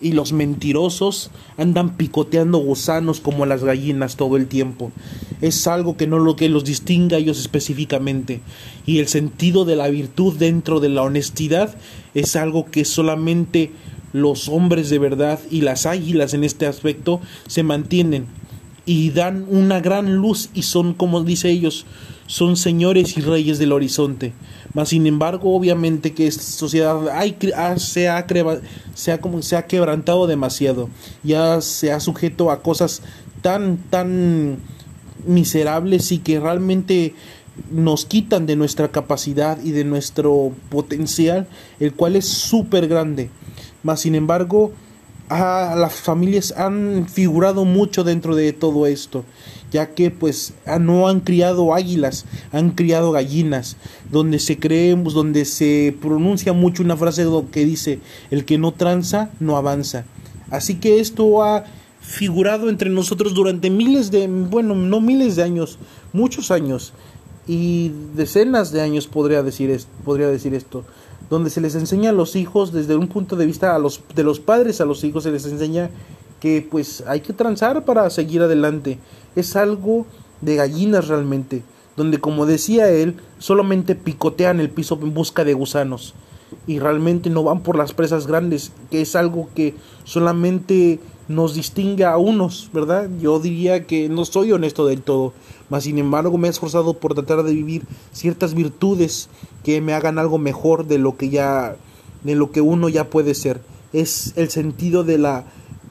y 0.00 0.12
los 0.12 0.32
mentirosos 0.32 1.32
andan 1.56 1.96
picoteando 1.96 2.58
gusanos 2.58 3.18
como 3.18 3.46
las 3.46 3.64
gallinas 3.64 4.14
todo 4.14 4.36
el 4.36 4.46
tiempo. 4.46 4.92
Es 5.40 5.66
algo 5.66 5.96
que 5.96 6.06
no 6.06 6.20
lo 6.20 6.36
que 6.36 6.48
los 6.48 6.64
distinga 6.64 7.16
a 7.16 7.20
ellos 7.20 7.40
específicamente. 7.40 8.40
Y 8.86 9.00
el 9.00 9.08
sentido 9.08 9.64
de 9.64 9.74
la 9.74 9.88
virtud 9.88 10.34
dentro 10.34 10.78
de 10.78 10.90
la 10.90 11.02
honestidad 11.02 11.74
es 12.14 12.36
algo 12.36 12.66
que 12.66 12.84
solamente 12.84 13.72
los 14.12 14.48
hombres 14.48 14.90
de 14.90 15.00
verdad 15.00 15.40
y 15.50 15.62
las 15.62 15.86
águilas 15.86 16.34
en 16.34 16.44
este 16.44 16.66
aspecto 16.66 17.20
se 17.48 17.64
mantienen 17.64 18.26
y 18.86 19.10
dan 19.10 19.46
una 19.48 19.80
gran 19.80 20.16
luz 20.16 20.50
y 20.54 20.62
son, 20.62 20.94
como 20.94 21.22
dice 21.22 21.50
ellos, 21.50 21.86
son 22.26 22.56
señores 22.56 23.16
y 23.16 23.20
reyes 23.20 23.58
del 23.58 23.72
horizonte. 23.72 24.32
Mas, 24.72 24.90
sin 24.90 25.06
embargo, 25.06 25.54
obviamente 25.54 26.14
que 26.14 26.26
esta 26.26 26.42
sociedad 26.42 26.98
se, 27.76 28.08
ha 28.08 28.26
se, 28.94 29.12
ha, 29.12 29.20
como, 29.20 29.42
se 29.42 29.56
ha 29.56 29.66
quebrantado 29.66 30.26
demasiado, 30.26 30.88
ya 31.22 31.60
se 31.60 31.92
ha 31.92 32.00
sujeto 32.00 32.50
a 32.50 32.60
cosas 32.60 33.02
tan, 33.40 33.78
tan 33.90 34.58
miserables 35.26 36.10
y 36.12 36.18
que 36.18 36.40
realmente 36.40 37.14
nos 37.70 38.04
quitan 38.04 38.46
de 38.46 38.56
nuestra 38.56 38.88
capacidad 38.90 39.62
y 39.62 39.70
de 39.70 39.84
nuestro 39.84 40.52
potencial, 40.70 41.46
el 41.78 41.92
cual 41.94 42.16
es 42.16 42.26
súper 42.26 42.88
grande. 42.88 43.30
Mas, 43.82 44.00
sin 44.00 44.14
embargo, 44.14 44.72
Ah, 45.30 45.74
las 45.78 45.94
familias 45.94 46.52
han 46.54 47.06
figurado 47.08 47.64
mucho 47.64 48.04
dentro 48.04 48.36
de 48.36 48.52
todo 48.52 48.86
esto, 48.86 49.24
ya 49.72 49.94
que 49.94 50.10
pues 50.10 50.52
ah, 50.66 50.78
no 50.78 51.08
han 51.08 51.20
criado 51.20 51.72
águilas, 51.72 52.26
han 52.52 52.72
criado 52.72 53.10
gallinas, 53.10 53.78
donde 54.10 54.38
se 54.38 54.58
cree, 54.58 54.94
donde 54.94 55.46
se 55.46 55.96
pronuncia 56.02 56.52
mucho 56.52 56.82
una 56.82 56.98
frase 56.98 57.26
que 57.50 57.64
dice, 57.64 58.00
el 58.30 58.44
que 58.44 58.58
no 58.58 58.72
tranza, 58.72 59.30
no 59.40 59.56
avanza. 59.56 60.04
Así 60.50 60.74
que 60.74 61.00
esto 61.00 61.42
ha 61.42 61.64
figurado 62.00 62.68
entre 62.68 62.90
nosotros 62.90 63.32
durante 63.32 63.70
miles 63.70 64.10
de, 64.10 64.26
bueno, 64.28 64.74
no 64.74 65.00
miles 65.00 65.36
de 65.36 65.42
años, 65.42 65.78
muchos 66.12 66.50
años 66.50 66.92
y 67.46 67.92
decenas 68.14 68.72
de 68.72 68.82
años 68.82 69.06
podría 69.06 69.42
decir, 69.42 69.74
podría 70.04 70.28
decir 70.28 70.54
esto 70.54 70.84
donde 71.34 71.50
se 71.50 71.60
les 71.60 71.74
enseña 71.74 72.10
a 72.10 72.12
los 72.12 72.36
hijos 72.36 72.72
desde 72.72 72.94
un 72.94 73.08
punto 73.08 73.34
de 73.34 73.44
vista 73.44 73.74
a 73.74 73.78
los, 73.80 74.02
de 74.14 74.22
los 74.22 74.38
padres 74.38 74.80
a 74.80 74.84
los 74.84 75.02
hijos 75.02 75.24
se 75.24 75.32
les 75.32 75.44
enseña 75.46 75.90
que 76.38 76.64
pues 76.70 77.02
hay 77.08 77.20
que 77.20 77.32
transar 77.32 77.84
para 77.84 78.08
seguir 78.10 78.42
adelante. 78.42 78.98
Es 79.34 79.56
algo 79.56 80.06
de 80.42 80.54
gallinas 80.54 81.08
realmente, 81.08 81.62
donde 81.96 82.20
como 82.20 82.46
decía 82.46 82.88
él, 82.88 83.16
solamente 83.38 83.96
picotean 83.96 84.60
el 84.60 84.70
piso 84.70 84.96
en 85.02 85.12
busca 85.12 85.42
de 85.42 85.54
gusanos 85.54 86.14
y 86.68 86.78
realmente 86.78 87.30
no 87.30 87.42
van 87.42 87.62
por 87.62 87.76
las 87.76 87.94
presas 87.94 88.28
grandes, 88.28 88.70
que 88.90 89.00
es 89.00 89.16
algo 89.16 89.48
que 89.56 89.74
solamente 90.04 91.00
nos 91.28 91.54
distingue 91.54 92.04
a 92.04 92.16
unos, 92.18 92.70
¿verdad? 92.72 93.08
Yo 93.20 93.38
diría 93.40 93.86
que 93.86 94.08
no 94.08 94.24
soy 94.24 94.52
honesto 94.52 94.86
del 94.86 95.02
todo, 95.02 95.32
mas 95.70 95.84
sin 95.84 95.98
embargo 95.98 96.36
me 96.38 96.48
he 96.48 96.50
esforzado 96.50 96.94
por 96.94 97.14
tratar 97.14 97.42
de 97.42 97.54
vivir 97.54 97.84
ciertas 98.12 98.54
virtudes 98.54 99.28
que 99.62 99.80
me 99.80 99.94
hagan 99.94 100.18
algo 100.18 100.38
mejor 100.38 100.86
de 100.86 100.98
lo 100.98 101.16
que 101.16 101.30
ya 101.30 101.76
de 102.22 102.34
lo 102.34 102.50
que 102.50 102.60
uno 102.60 102.88
ya 102.88 103.10
puede 103.10 103.34
ser. 103.34 103.60
Es 103.92 104.32
el 104.36 104.50
sentido 104.50 105.04
de 105.04 105.18
la 105.18 105.44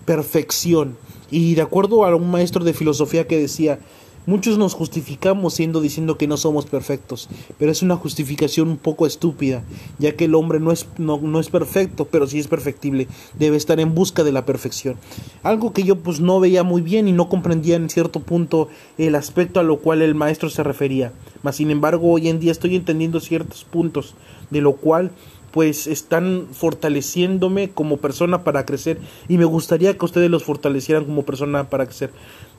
perfección. 0.06 0.98
Y 1.32 1.56
de 1.56 1.62
acuerdo 1.62 2.06
a 2.06 2.16
un 2.16 2.30
maestro 2.30 2.64
de 2.64 2.74
filosofía 2.74 3.28
que 3.28 3.38
decía, 3.38 3.80
Muchos 4.26 4.58
nos 4.58 4.74
justificamos 4.74 5.54
siendo 5.54 5.82
diciendo 5.82 6.18
que 6.18 6.28
no 6.28 6.38
somos 6.38 6.66
perfectos, 6.66 7.28
pero 7.60 7.74
es 7.74 7.82
una 7.82 7.98
justificación 7.98 8.70
un 8.70 8.78
poco 8.78 9.06
estúpida, 9.06 9.64
ya 10.00 10.16
que 10.16 10.26
el 10.26 10.36
hombre 10.36 10.62
no 10.62 10.72
es, 10.72 10.88
no, 10.98 11.18
no 11.18 11.42
es 11.42 11.50
perfecto, 11.50 12.08
pero 12.10 12.26
sí 12.26 12.40
es 12.40 12.48
perfectible, 12.48 13.10
debe 13.38 13.58
estar 13.58 13.82
en 13.82 13.94
busca 13.94 14.24
de 14.24 14.32
la 14.32 14.46
perfección. 14.46 14.96
Algo 15.44 15.74
que 15.74 15.84
yo 15.84 15.98
pues 15.98 16.22
no 16.22 16.40
veía 16.40 16.64
muy 16.64 16.82
bien 16.82 17.10
y 17.10 17.12
no 17.12 17.28
comprendía 17.28 17.76
en 17.76 17.90
cierto 17.90 18.22
punto 18.22 18.70
el 18.98 19.16
aspecto 19.16 19.60
a 19.60 19.64
lo 19.64 19.80
cual 19.80 20.02
el 20.02 20.16
maestro 20.16 20.50
se 20.50 20.64
refería. 20.64 21.12
Mas 21.42 21.58
sin 21.58 21.70
embargo 21.70 22.10
hoy 22.10 22.30
en 22.30 22.40
día 22.40 22.54
estoy 22.54 22.78
entendiendo 22.78 23.20
ciertos 23.20 23.66
puntos, 23.66 24.16
de 24.50 24.62
lo 24.62 24.78
cual 24.78 25.12
pues 25.54 25.86
están 25.86 26.48
fortaleciéndome 26.52 27.70
como 27.70 27.98
persona 27.98 28.44
para 28.44 28.66
crecer. 28.66 29.00
Y 29.30 29.38
me 29.38 29.46
gustaría 29.46 29.96
que 29.96 30.04
ustedes 30.04 30.32
los 30.32 30.44
fortalecieran 30.44 31.06
como 31.06 31.24
persona 31.24 31.70
para 31.70 31.86
crecer. 31.86 32.10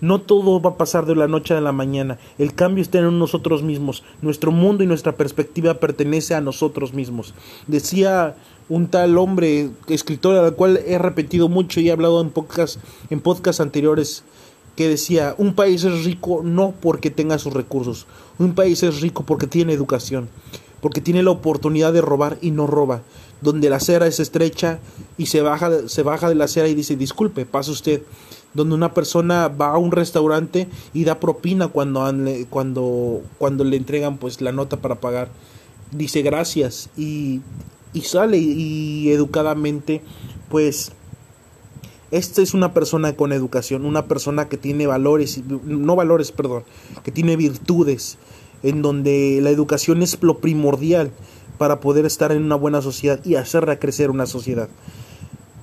No 0.00 0.20
todo 0.20 0.62
va 0.62 0.70
a 0.70 0.76
pasar 0.76 1.04
de 1.04 1.16
la 1.16 1.26
noche 1.26 1.54
a 1.54 1.60
la 1.60 1.72
mañana, 1.72 2.18
el 2.38 2.54
cambio 2.54 2.82
está 2.82 3.00
en 3.00 3.18
nosotros 3.18 3.64
mismos, 3.64 4.04
nuestro 4.22 4.52
mundo 4.52 4.84
y 4.84 4.86
nuestra 4.86 5.16
perspectiva 5.16 5.74
pertenece 5.74 6.34
a 6.34 6.40
nosotros 6.40 6.94
mismos. 6.94 7.34
Decía 7.66 8.36
un 8.68 8.86
tal 8.86 9.18
hombre, 9.18 9.70
escritor 9.88 10.36
al 10.36 10.54
cual 10.54 10.78
he 10.86 10.96
repetido 10.98 11.48
mucho 11.48 11.80
y 11.80 11.88
he 11.88 11.92
hablado 11.92 12.20
en 12.20 12.30
podcast, 12.30 12.78
en 13.10 13.20
podcast 13.20 13.60
anteriores, 13.60 14.22
que 14.76 14.88
decía, 14.88 15.34
un 15.38 15.54
país 15.54 15.84
es 15.84 16.04
rico 16.04 16.42
no 16.44 16.74
porque 16.80 17.10
tenga 17.10 17.38
sus 17.38 17.52
recursos, 17.52 18.06
un 18.38 18.54
país 18.54 18.82
es 18.82 19.00
rico 19.00 19.24
porque 19.24 19.46
tiene 19.46 19.72
educación 19.72 20.28
porque 20.84 21.00
tiene 21.00 21.22
la 21.22 21.30
oportunidad 21.30 21.94
de 21.94 22.02
robar 22.02 22.36
y 22.42 22.50
no 22.50 22.66
roba, 22.66 23.00
donde 23.40 23.70
la 23.70 23.76
acera 23.76 24.06
es 24.06 24.20
estrecha 24.20 24.80
y 25.16 25.24
se 25.24 25.40
baja, 25.40 25.88
se 25.88 26.02
baja 26.02 26.28
de 26.28 26.34
la 26.34 26.44
acera 26.44 26.68
y 26.68 26.74
dice 26.74 26.94
disculpe, 26.94 27.46
pasa 27.46 27.70
usted, 27.70 28.02
donde 28.52 28.74
una 28.74 28.92
persona 28.92 29.48
va 29.48 29.68
a 29.68 29.78
un 29.78 29.92
restaurante 29.92 30.68
y 30.92 31.04
da 31.04 31.20
propina 31.20 31.68
cuando, 31.68 32.06
cuando, 32.50 33.22
cuando 33.38 33.64
le 33.64 33.78
entregan 33.78 34.18
pues 34.18 34.42
la 34.42 34.52
nota 34.52 34.76
para 34.76 34.96
pagar, 34.96 35.30
dice 35.90 36.20
gracias 36.20 36.90
y, 36.98 37.40
y 37.94 38.02
sale 38.02 38.36
y 38.36 39.10
educadamente 39.10 40.02
pues 40.50 40.92
esta 42.10 42.42
es 42.42 42.52
una 42.52 42.74
persona 42.74 43.16
con 43.16 43.32
educación, 43.32 43.86
una 43.86 44.06
persona 44.06 44.50
que 44.50 44.58
tiene 44.58 44.86
valores, 44.86 45.40
no 45.64 45.96
valores, 45.96 46.30
perdón, 46.30 46.64
que 47.02 47.10
tiene 47.10 47.36
virtudes, 47.36 48.18
en 48.64 48.82
donde 48.82 49.38
la 49.42 49.50
educación 49.50 50.02
es 50.02 50.18
lo 50.22 50.38
primordial 50.38 51.12
para 51.58 51.78
poder 51.80 52.06
estar 52.06 52.32
en 52.32 52.42
una 52.42 52.56
buena 52.56 52.82
sociedad 52.82 53.20
y 53.24 53.36
hacer 53.36 53.78
crecer 53.78 54.10
una 54.10 54.26
sociedad. 54.26 54.68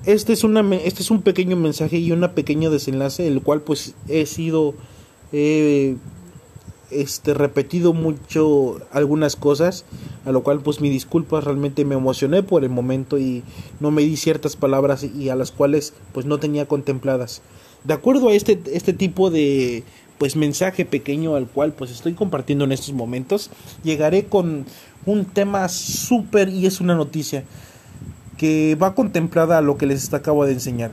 Este 0.06 0.34
es, 0.34 0.44
una, 0.44 0.62
este 0.76 1.04
es 1.04 1.12
un 1.12 1.22
pequeño 1.22 1.58
mensaje 1.58 1.98
y 1.98 2.12
un 2.12 2.28
pequeño 2.34 2.72
desenlace, 2.72 3.28
el 3.28 3.42
cual 3.42 3.62
pues 3.62 3.94
he 4.08 4.26
sido 4.26 4.74
eh, 5.32 5.96
este, 6.92 7.34
repetido 7.34 7.94
mucho 7.94 8.80
algunas 8.92 9.36
cosas, 9.36 9.86
a 10.26 10.32
lo 10.32 10.44
cual 10.44 10.62
pues 10.62 10.80
mi 10.80 10.90
disculpa, 10.90 11.42
realmente 11.42 11.86
me 11.86 11.96
emocioné 11.96 12.44
por 12.44 12.64
el 12.64 12.70
momento 12.70 13.18
y 13.18 13.44
no 13.80 13.92
me 13.92 14.04
di 14.04 14.16
ciertas 14.16 14.56
palabras 14.56 15.04
y 15.04 15.30
a 15.30 15.36
las 15.36 15.52
cuales 15.52 15.94
pues 16.14 16.26
no 16.26 16.40
tenía 16.40 16.68
contempladas. 16.68 17.42
De 17.84 17.94
acuerdo 17.94 18.30
a 18.30 18.34
este, 18.34 18.62
este 18.74 18.94
tipo 18.94 19.32
de, 19.32 19.84
pues 20.22 20.36
mensaje 20.36 20.86
pequeño 20.86 21.36
al 21.36 21.48
cual 21.48 21.74
pues 21.74 21.90
estoy 21.90 22.14
compartiendo 22.14 22.64
en 22.66 22.72
estos 22.72 22.94
momentos. 22.94 23.50
Llegaré 23.84 24.26
con 24.26 24.68
un 25.08 25.26
tema 25.26 25.68
súper 25.68 26.50
y 26.50 26.68
es 26.68 26.80
una 26.80 26.94
noticia 26.94 27.44
que 28.38 28.78
va 28.80 28.94
contemplada 28.94 29.58
a 29.58 29.62
lo 29.62 29.80
que 29.80 29.88
les 29.88 30.14
acabo 30.14 30.46
de 30.46 30.54
enseñar. 30.54 30.92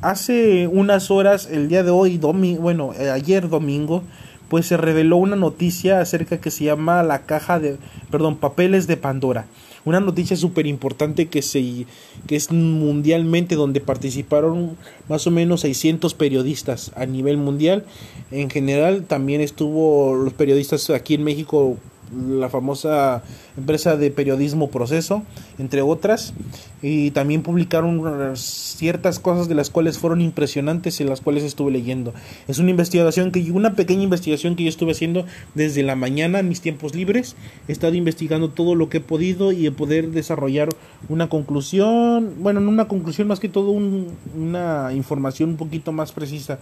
Hace 0.00 0.68
unas 0.68 1.10
horas, 1.10 1.50
el 1.50 1.68
día 1.68 1.82
de 1.82 1.90
hoy, 1.90 2.16
domingo, 2.16 2.62
bueno, 2.62 2.94
eh, 2.98 3.10
ayer 3.10 3.50
domingo, 3.50 4.04
pues 4.48 4.68
se 4.68 4.78
reveló 4.78 5.18
una 5.18 5.36
noticia 5.36 6.00
acerca 6.00 6.40
que 6.40 6.50
se 6.50 6.64
llama 6.64 7.02
la 7.02 7.26
caja 7.26 7.60
de, 7.60 7.76
perdón, 8.10 8.38
papeles 8.38 8.86
de 8.86 8.96
Pandora 8.96 9.44
una 9.84 10.00
noticia 10.00 10.36
súper 10.36 10.66
importante 10.66 11.28
que, 11.28 11.42
se, 11.42 11.86
que 12.26 12.36
es 12.36 12.50
mundialmente 12.50 13.54
donde 13.54 13.80
participaron 13.80 14.76
más 15.08 15.26
o 15.26 15.30
menos 15.30 15.62
600 15.62 16.14
periodistas 16.14 16.92
a 16.94 17.06
nivel 17.06 17.36
mundial. 17.36 17.84
En 18.30 18.50
general 18.50 19.04
también 19.04 19.40
estuvo 19.40 20.14
los 20.14 20.32
periodistas 20.32 20.88
aquí 20.90 21.14
en 21.14 21.24
México 21.24 21.76
la 22.12 22.48
famosa 22.48 23.22
empresa 23.56 23.96
de 23.96 24.10
periodismo 24.10 24.70
Proceso, 24.70 25.22
entre 25.58 25.82
otras, 25.82 26.34
y 26.82 27.10
también 27.12 27.42
publicaron 27.42 28.36
ciertas 28.36 29.18
cosas 29.18 29.48
de 29.48 29.54
las 29.54 29.70
cuales 29.70 29.98
fueron 29.98 30.20
impresionantes 30.20 31.00
en 31.00 31.08
las 31.08 31.20
cuales 31.20 31.44
estuve 31.44 31.70
leyendo. 31.70 32.12
Es 32.48 32.58
una 32.58 32.70
investigación 32.70 33.30
que 33.30 33.50
una 33.52 33.74
pequeña 33.74 34.02
investigación 34.02 34.56
que 34.56 34.64
yo 34.64 34.68
estuve 34.68 34.92
haciendo 34.92 35.24
desde 35.54 35.82
la 35.82 35.96
mañana 35.96 36.40
en 36.40 36.48
mis 36.48 36.60
tiempos 36.60 36.94
libres. 36.94 37.36
He 37.68 37.72
estado 37.72 37.94
investigando 37.94 38.50
todo 38.50 38.74
lo 38.74 38.88
que 38.88 38.98
he 38.98 39.00
podido 39.00 39.52
y 39.52 39.68
poder 39.70 40.10
desarrollar 40.10 40.68
una 41.08 41.28
conclusión, 41.28 42.34
bueno, 42.38 42.60
no 42.60 42.70
una 42.70 42.88
conclusión 42.88 43.28
más 43.28 43.40
que 43.40 43.48
todo 43.48 43.70
una 43.70 44.90
información 44.94 45.50
un 45.50 45.56
poquito 45.56 45.92
más 45.92 46.12
precisa 46.12 46.58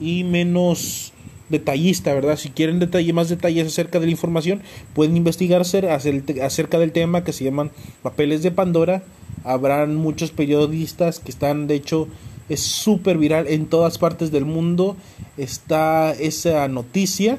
y 0.00 0.24
menos 0.24 1.12
detallista, 1.52 2.12
¿verdad? 2.12 2.36
Si 2.36 2.50
quieren 2.50 2.80
detalle, 2.80 3.12
más 3.12 3.28
detalles 3.28 3.68
acerca 3.68 4.00
de 4.00 4.06
la 4.06 4.12
información, 4.12 4.62
pueden 4.94 5.16
investigarse 5.16 5.88
acerca 5.88 6.78
del 6.80 6.90
tema 6.90 7.22
que 7.22 7.32
se 7.32 7.44
llaman 7.44 7.70
papeles 8.02 8.42
de 8.42 8.50
Pandora. 8.50 9.04
Habrán 9.44 9.94
muchos 9.94 10.32
periodistas 10.32 11.20
que 11.20 11.30
están, 11.30 11.68
de 11.68 11.76
hecho, 11.76 12.08
es 12.48 12.60
súper 12.60 13.18
viral 13.18 13.46
en 13.46 13.66
todas 13.66 13.98
partes 13.98 14.32
del 14.32 14.44
mundo. 14.44 14.96
Está 15.36 16.12
esa 16.12 16.66
noticia 16.66 17.38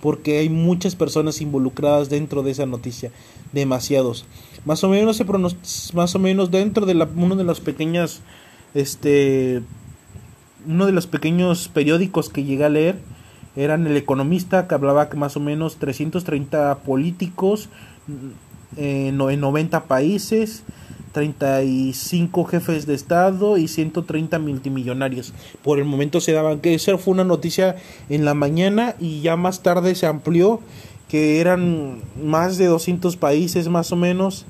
porque 0.00 0.38
hay 0.38 0.50
muchas 0.50 0.94
personas 0.94 1.40
involucradas 1.40 2.10
dentro 2.10 2.42
de 2.42 2.50
esa 2.50 2.66
noticia, 2.66 3.10
demasiados. 3.52 4.26
Más 4.66 4.84
o 4.84 4.90
menos 4.90 5.16
se 5.16 5.24
más 5.94 6.14
o 6.14 6.18
menos 6.18 6.50
dentro 6.50 6.86
de 6.86 6.94
la, 6.94 7.08
uno 7.16 7.36
de 7.36 7.44
las 7.44 7.60
pequeñas 7.60 8.20
este 8.74 9.62
uno 10.66 10.86
de 10.86 10.92
los 10.92 11.06
pequeños 11.06 11.68
periódicos 11.68 12.28
que 12.28 12.44
llegué 12.44 12.64
a 12.64 12.68
leer 12.68 12.96
eran 13.56 13.86
el 13.86 13.96
economista 13.96 14.66
que 14.66 14.74
hablaba 14.74 15.08
que 15.08 15.16
más 15.16 15.36
o 15.36 15.40
menos 15.40 15.76
330 15.76 16.78
políticos 16.78 17.68
eh, 18.76 19.08
en 19.08 19.16
90 19.16 19.84
países, 19.84 20.64
35 21.12 22.44
jefes 22.44 22.86
de 22.86 22.94
Estado 22.94 23.56
y 23.56 23.68
130 23.68 24.38
multimillonarios. 24.40 25.32
Por 25.62 25.78
el 25.78 25.84
momento 25.84 26.20
se 26.20 26.32
daban 26.32 26.60
que 26.60 26.74
esa 26.74 26.98
fue 26.98 27.14
una 27.14 27.24
noticia 27.24 27.76
en 28.08 28.24
la 28.24 28.34
mañana 28.34 28.96
y 28.98 29.20
ya 29.20 29.36
más 29.36 29.62
tarde 29.62 29.94
se 29.94 30.06
amplió 30.06 30.60
que 31.08 31.40
eran 31.40 32.00
más 32.22 32.58
de 32.58 32.66
200 32.66 33.16
países 33.16 33.68
más 33.68 33.92
o 33.92 33.96
menos 33.96 34.46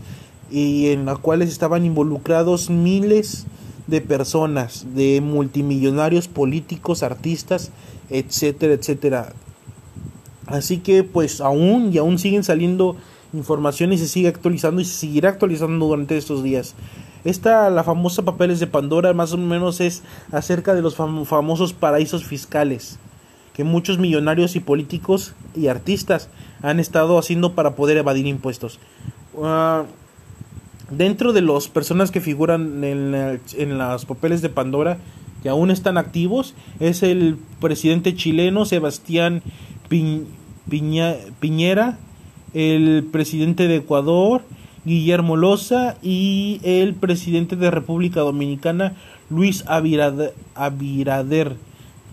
y 0.51 0.89
en 0.89 1.05
los 1.05 1.19
cuales 1.19 1.51
estaban 1.51 1.85
involucrados 1.85 2.71
miles 2.71 3.47
de 3.87 4.01
personas, 4.01 4.87
de 4.95 5.21
multimillonarios 5.21 6.29
políticos, 6.29 7.03
artistas, 7.03 7.71
etcétera, 8.11 8.75
etcétera. 8.75 9.33
Así 10.47 10.79
que 10.79 11.05
pues 11.05 11.41
aún 11.41 11.91
y 11.93 11.99
aún 11.99 12.19
siguen 12.19 12.45
saliendo 12.45 12.97
informaciones 13.33 14.01
y 14.01 14.05
se 14.05 14.09
sigue 14.09 14.29
actualizando 14.29 14.81
y 14.81 14.85
se 14.85 14.95
seguirá 14.95 15.31
actualizando 15.31 15.87
durante 15.87 16.17
estos 16.17 16.43
días. 16.43 16.75
Esta, 17.25 17.71
la 17.71 17.85
famosa 17.85 18.23
papeles 18.23 18.61
de 18.61 18.67
Pandora, 18.67 19.15
más 19.15 19.33
o 19.33 19.39
menos 19.39 19.81
es 19.81 20.03
acerca 20.31 20.75
de 20.75 20.83
los 20.83 20.95
famosos 20.95 21.73
paraísos 21.73 22.25
fiscales 22.25 22.99
que 23.55 23.65
muchos 23.65 23.99
millonarios 23.99 24.57
y 24.57 24.61
políticos 24.61 25.33
y 25.55 25.69
artistas 25.69 26.29
han 26.61 26.81
estado 26.81 27.19
haciendo 27.19 27.55
para 27.55 27.77
poder 27.77 27.97
evadir 27.97 28.27
impuestos. 28.27 28.81
Ah, 29.43 29.85
dentro 30.91 31.33
de 31.33 31.41
las 31.41 31.69
personas 31.69 32.11
que 32.11 32.21
figuran 32.21 32.83
en, 32.85 33.41
en 33.57 33.79
los 33.79 34.05
papeles 34.05 34.43
de 34.43 34.49
Pandora 34.49 34.99
que 35.45 35.51
aún 35.51 35.71
están 35.71 35.99
activos 35.99 36.55
es 36.81 37.05
el 37.05 37.37
presidente 37.61 38.17
chileno 38.17 38.65
Sebastián 38.65 39.43
Piñera, 40.71 41.99
el 42.55 43.07
presidente 43.13 43.69
de 43.69 43.77
Ecuador 43.77 44.43
Guillermo 44.87 45.37
Loza 45.37 45.97
y 46.03 46.61
el 46.63 46.95
presidente 46.95 47.57
de 47.57 47.71
República 47.71 48.21
Dominicana 48.21 48.95
Luis 49.29 49.65
Abirader, 49.67 51.57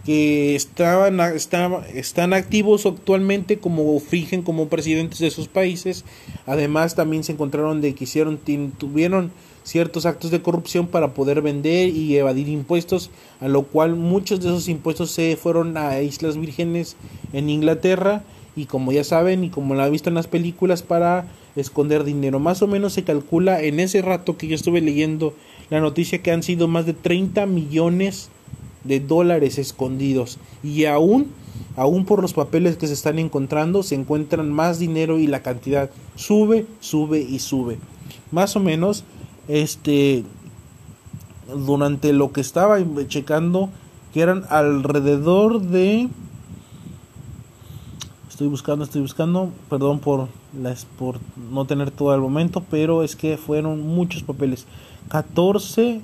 que 0.06 0.56
estaban, 0.56 1.22
están, 1.22 1.76
están 1.94 2.34
activos 2.34 2.86
actualmente 2.86 3.60
como 3.60 3.98
fijen 4.02 4.42
como 4.42 4.68
presidentes 4.68 5.20
de 5.20 5.32
sus 5.32 5.48
países. 5.48 6.04
Además 6.46 6.96
también 6.96 7.24
se 7.24 7.32
encontraron 7.32 7.80
de 7.80 7.96
que 7.96 8.04
hicieron, 8.04 8.40
tuvieron 8.78 9.32
ciertos 9.63 10.06
actos 10.06 10.32
de 10.32 10.41
corrupción 10.41 10.88
para 10.88 11.13
poder 11.13 11.41
vender 11.41 11.89
y 11.89 12.15
evadir 12.18 12.50
impuestos, 12.50 13.10
a 13.39 13.48
lo 13.48 13.63
cual 13.63 13.96
muchos 13.96 14.41
de 14.41 14.50
esos 14.50 14.68
impuestos 14.68 15.12
se 15.12 15.36
fueron 15.36 15.77
a 15.77 16.01
Islas 16.01 16.38
Vírgenes 16.38 16.96
en 17.34 17.50
Inglaterra 17.50 18.24
y 18.56 18.65
como 18.65 18.91
ya 18.91 19.03
saben 19.03 19.44
y 19.44 19.50
como 19.50 19.75
lo 19.75 19.82
ha 19.82 19.89
visto 19.89 20.10
en 20.10 20.15
las 20.15 20.27
películas 20.27 20.84
para 20.84 21.27
esconder 21.56 22.03
dinero. 22.03 22.39
Más 22.39 22.62
o 22.62 22.68
menos 22.68 22.94
se 22.94 23.03
calcula 23.03 23.62
en 23.62 23.80
ese 23.80 24.01
rato 24.01 24.38
que 24.38 24.48
yo 24.48 24.56
estuve 24.56 24.82
leyendo 24.82 25.34
la 25.70 25.80
noticia 25.80 26.22
que 26.22 26.32
han 26.32 26.44
sido 26.44 26.68
más 26.68 26.86
de 26.86 26.94
30 26.94 27.46
millones 27.46 28.30
de 28.84 29.00
dólares 29.00 29.58
escondidos 29.58 30.39
y 30.63 30.86
aún 30.86 31.27
aún 31.75 32.06
por 32.06 32.22
los 32.22 32.34
papeles 32.34 32.77
que 32.77 32.88
se 32.88 32.94
están 32.94 33.20
encontrando 33.20 33.84
se 33.84 33.96
encuentran 33.96 34.51
más 34.51 34.80
dinero 34.80 35.20
y 35.20 35.27
la 35.27 35.44
cantidad 35.44 35.89
sube, 36.15 36.65
sube 36.80 37.22
y 37.22 37.39
sube. 37.39 37.77
Más 38.32 38.56
o 38.56 38.60
menos 38.60 39.03
este 39.60 40.24
durante 41.53 42.13
lo 42.13 42.31
que 42.31 42.41
estaba 42.41 42.77
checando 43.08 43.70
que 44.13 44.22
eran 44.22 44.43
alrededor 44.50 45.62
de 45.62 46.10
Estoy 48.41 48.50
buscando, 48.50 48.86
estoy 48.86 49.01
buscando. 49.01 49.51
Perdón 49.70 50.00
por, 50.00 50.27
las, 50.60 50.86
por 50.86 51.20
no 51.51 51.65
tener 51.65 51.91
todo 51.91 52.15
el 52.15 52.22
momento, 52.22 52.63
pero 52.72 53.03
es 53.03 53.15
que 53.15 53.38
fueron 53.38 53.81
muchos 53.81 54.24
papeles. 54.24 54.65
14, 55.10 56.01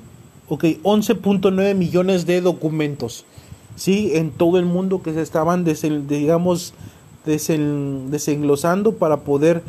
ok, 0.47 0.63
11.9 0.83 1.73
millones 1.73 2.27
de 2.27 2.41
documentos. 2.41 3.25
Sí, 3.75 4.11
en 4.13 4.29
todo 4.29 4.59
el 4.59 4.65
mundo 4.65 5.01
que 5.01 5.15
se 5.15 5.23
estaban, 5.23 5.65
digamos, 5.65 6.75
desenglosando 7.25 8.93
para 8.93 9.21
poder 9.21 9.63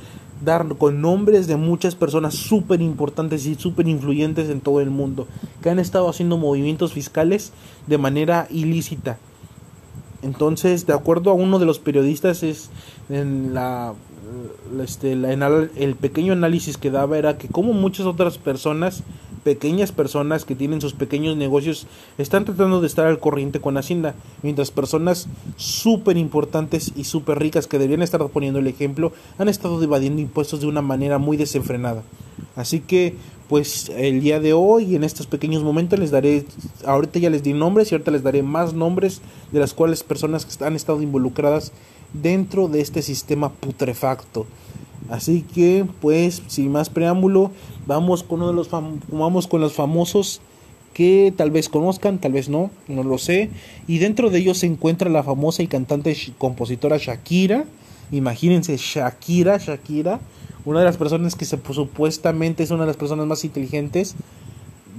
dar 0.45 0.67
con 0.77 1.01
nombres 1.01 1.47
de 1.47 1.57
muchas 1.57 1.95
personas 1.95 2.35
súper 2.35 2.81
importantes 2.81 3.47
y 3.47 3.55
súper 3.55 3.89
influyentes 3.89 4.49
en 4.51 4.61
todo 4.61 4.81
el 4.81 4.91
mundo 4.91 5.27
que 5.63 5.71
han 5.71 5.79
estado 5.79 6.09
haciendo 6.09 6.39
movimientos 6.39 6.93
fiscales 6.93 7.53
de 7.87 7.99
manera 7.99 8.47
ilícita. 8.51 9.19
Entonces, 10.23 10.87
de 10.87 10.95
acuerdo 10.95 11.31
a 11.31 11.35
uno 11.35 11.59
de 11.59 11.67
los 11.67 11.79
periodistas, 11.79 12.43
es 12.43 12.71
en 13.09 13.55
la, 13.55 13.95
este, 14.83 15.13
el 15.13 15.95
pequeño 15.97 16.33
análisis 16.33 16.77
que 16.77 16.91
daba 16.91 17.19
era 17.19 17.39
que 17.39 17.49
como 17.49 17.73
muchas 17.73 18.07
otras 18.07 18.39
personas 18.39 19.03
pequeñas 19.49 19.93
personas 19.93 20.45
que 20.45 20.55
tienen 20.55 20.81
sus 20.81 20.93
pequeños 20.93 21.37
negocios 21.37 21.87
están 22.19 22.45
tratando 22.45 22.81
de 22.81 22.87
estar 22.87 23.07
al 23.07 23.19
corriente 23.19 23.61
con 23.61 23.79
Hacienda, 23.79 24.15
mientras 24.43 24.71
personas 24.71 25.27
súper 25.57 26.19
importantes 26.19 26.93
y 26.95 27.05
súper 27.05 27.39
ricas 27.39 27.67
que 27.67 27.79
debían 27.79 28.03
estar 28.03 28.23
poniendo 28.29 28.59
el 28.59 28.67
ejemplo 28.67 29.13
han 29.39 29.49
estado 29.49 29.83
evadiendo 29.83 30.21
impuestos 30.21 30.61
de 30.61 30.67
una 30.67 30.83
manera 30.83 31.17
muy 31.17 31.37
desenfrenada. 31.37 32.03
Así 32.57 32.81
que, 32.81 33.15
pues 33.49 33.89
el 33.89 34.21
día 34.21 34.41
de 34.41 34.53
hoy, 34.53 34.95
en 34.95 35.05
estos 35.05 35.27
pequeños 35.27 35.63
momentos, 35.63 35.99
les 35.99 36.11
daré, 36.11 36.45
ahorita 36.85 37.19
ya 37.19 37.31
les 37.31 37.43
di 37.43 37.53
nombres 37.53 37.91
y 37.91 37.95
ahorita 37.95 38.11
les 38.11 38.23
daré 38.23 38.43
más 38.43 38.75
nombres 38.75 39.23
de 39.53 39.61
las 39.61 39.75
cuales 39.75 40.03
personas 40.03 40.45
que 40.45 40.65
han 40.65 40.77
estado 40.77 41.01
involucradas 41.01 41.73
dentro 42.13 42.69
de 42.69 42.81
este 42.81 43.03
sistema 43.03 43.51
putrefacto. 43.51 44.47
Así 45.11 45.43
que, 45.43 45.87
pues, 46.01 46.43
sin 46.49 46.73
más 46.73 46.91
preámbulo, 46.91 47.51
vamos 47.87 48.23
con 48.23 48.41
uno 48.41 48.49
de 48.49 48.55
los 48.55 48.69
vamos 48.71 49.47
con 49.47 49.61
los 49.61 49.73
famosos 49.73 50.41
que 50.93 51.33
tal 51.37 51.51
vez 51.51 51.69
conozcan, 51.69 52.19
tal 52.19 52.33
vez 52.33 52.49
no, 52.49 52.71
no 52.89 53.05
lo 53.05 53.19
sé. 53.19 53.51
Y 53.87 53.99
dentro 53.99 54.31
de 54.31 54.41
ellos 54.41 54.59
se 54.59 54.67
encuentra 54.67 55.09
la 55.09 55.23
famosa 55.23 55.63
y 55.63 55.69
cantante 55.69 56.17
compositora 56.37 56.99
Shakira. 56.99 57.65
Imagínense, 58.11 58.77
Shakira, 58.77 59.59
Shakira, 59.59 60.19
una 60.65 60.81
de 60.81 60.87
las 60.87 60.97
personas 60.97 61.37
que 61.37 61.45
se, 61.45 61.59
supuestamente 61.71 62.63
es 62.63 62.71
una 62.71 62.83
de 62.83 62.89
las 62.89 62.97
personas 62.97 63.27
más 63.27 63.45
inteligentes 63.45 64.17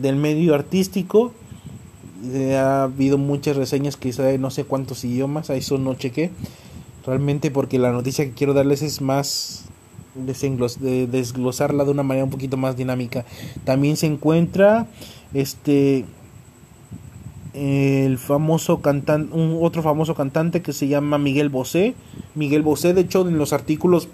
del 0.01 0.15
medio 0.15 0.55
artístico. 0.55 1.33
Eh, 2.23 2.55
ha 2.55 2.83
habido 2.83 3.17
muchas 3.17 3.55
reseñas 3.55 3.95
que 3.95 4.13
sabe 4.13 4.37
no 4.37 4.51
sé 4.51 4.63
cuántos 4.63 5.03
idiomas, 5.03 5.49
a 5.49 5.55
eso 5.55 5.77
no 5.77 5.95
chequé. 5.95 6.31
Realmente 7.09 7.49
porque 7.49 7.79
la 7.79 7.91
noticia 7.91 8.23
que 8.23 8.33
quiero 8.33 8.53
darles 8.53 8.83
es 8.83 9.01
más 9.01 9.65
de 10.13 11.07
desglosarla 11.07 11.83
de 11.83 11.89
una 11.89 12.03
manera 12.03 12.25
un 12.25 12.29
poquito 12.29 12.55
más 12.55 12.77
dinámica. 12.77 13.25
También 13.63 13.97
se 13.97 14.05
encuentra 14.05 14.85
este 15.33 16.05
el 17.55 18.19
famoso 18.19 18.81
cantante, 18.81 19.35
un 19.35 19.57
otro 19.59 19.81
famoso 19.81 20.13
cantante 20.13 20.61
que 20.61 20.71
se 20.71 20.87
llama 20.87 21.17
Miguel 21.17 21.49
Bosé. 21.49 21.95
Miguel 22.35 22.61
Bosé, 22.61 22.93
de 22.93 23.01
hecho, 23.01 23.27
en 23.27 23.39
los 23.39 23.53
artículos 23.53 24.07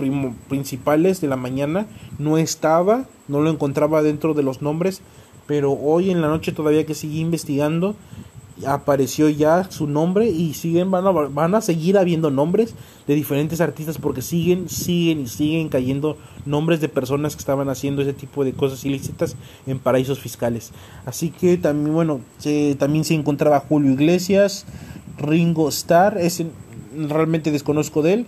principales 0.48 1.20
de 1.20 1.28
la 1.28 1.36
mañana 1.36 1.88
no 2.18 2.38
estaba, 2.38 3.04
no 3.28 3.42
lo 3.42 3.50
encontraba 3.50 4.04
dentro 4.04 4.34
de 4.36 4.44
los 4.44 4.62
nombres, 4.62 5.02
pero 5.48 5.74
hoy 5.74 6.12
en 6.12 6.22
la 6.22 6.30
noche 6.30 6.54
todavía 6.54 6.86
que 6.86 6.96
sigue 6.96 7.20
investigando 7.20 7.98
apareció 8.66 9.28
ya 9.28 9.70
su 9.70 9.86
nombre 9.86 10.30
y 10.30 10.54
siguen 10.54 10.90
van 10.90 11.06
a, 11.06 11.12
van 11.12 11.56
a 11.56 11.62
seguir 11.62 11.98
habiendo 11.98 12.32
nombres 12.32 12.74
de 13.06 13.16
diferentes 13.16 13.60
artistas 13.60 13.98
porque 13.98 14.22
siguen 14.22 14.70
siguen 14.70 15.22
y 15.22 15.28
siguen 15.28 15.70
cayendo 15.70 16.18
nombres 16.46 16.80
de 16.80 16.88
personas 16.88 17.36
que 17.36 17.40
estaban 17.40 17.68
haciendo 17.68 18.02
ese 18.02 18.14
tipo 18.14 18.46
de 18.46 18.54
cosas 18.54 18.86
ilícitas 18.86 19.36
en 19.68 19.80
paraísos 19.80 20.20
fiscales. 20.20 20.72
Así 21.06 21.32
que 21.32 21.58
también 21.58 21.94
bueno 21.94 22.22
también 22.80 23.04
se 23.04 23.16
encontraba 23.16 23.60
Julio 23.60 23.92
Iglesias 23.92 24.66
Ringo 25.18 25.68
Starr 25.68 26.18
ese 26.18 26.48
realmente 26.96 27.52
desconozco 27.52 28.02
de 28.04 28.14
él 28.14 28.26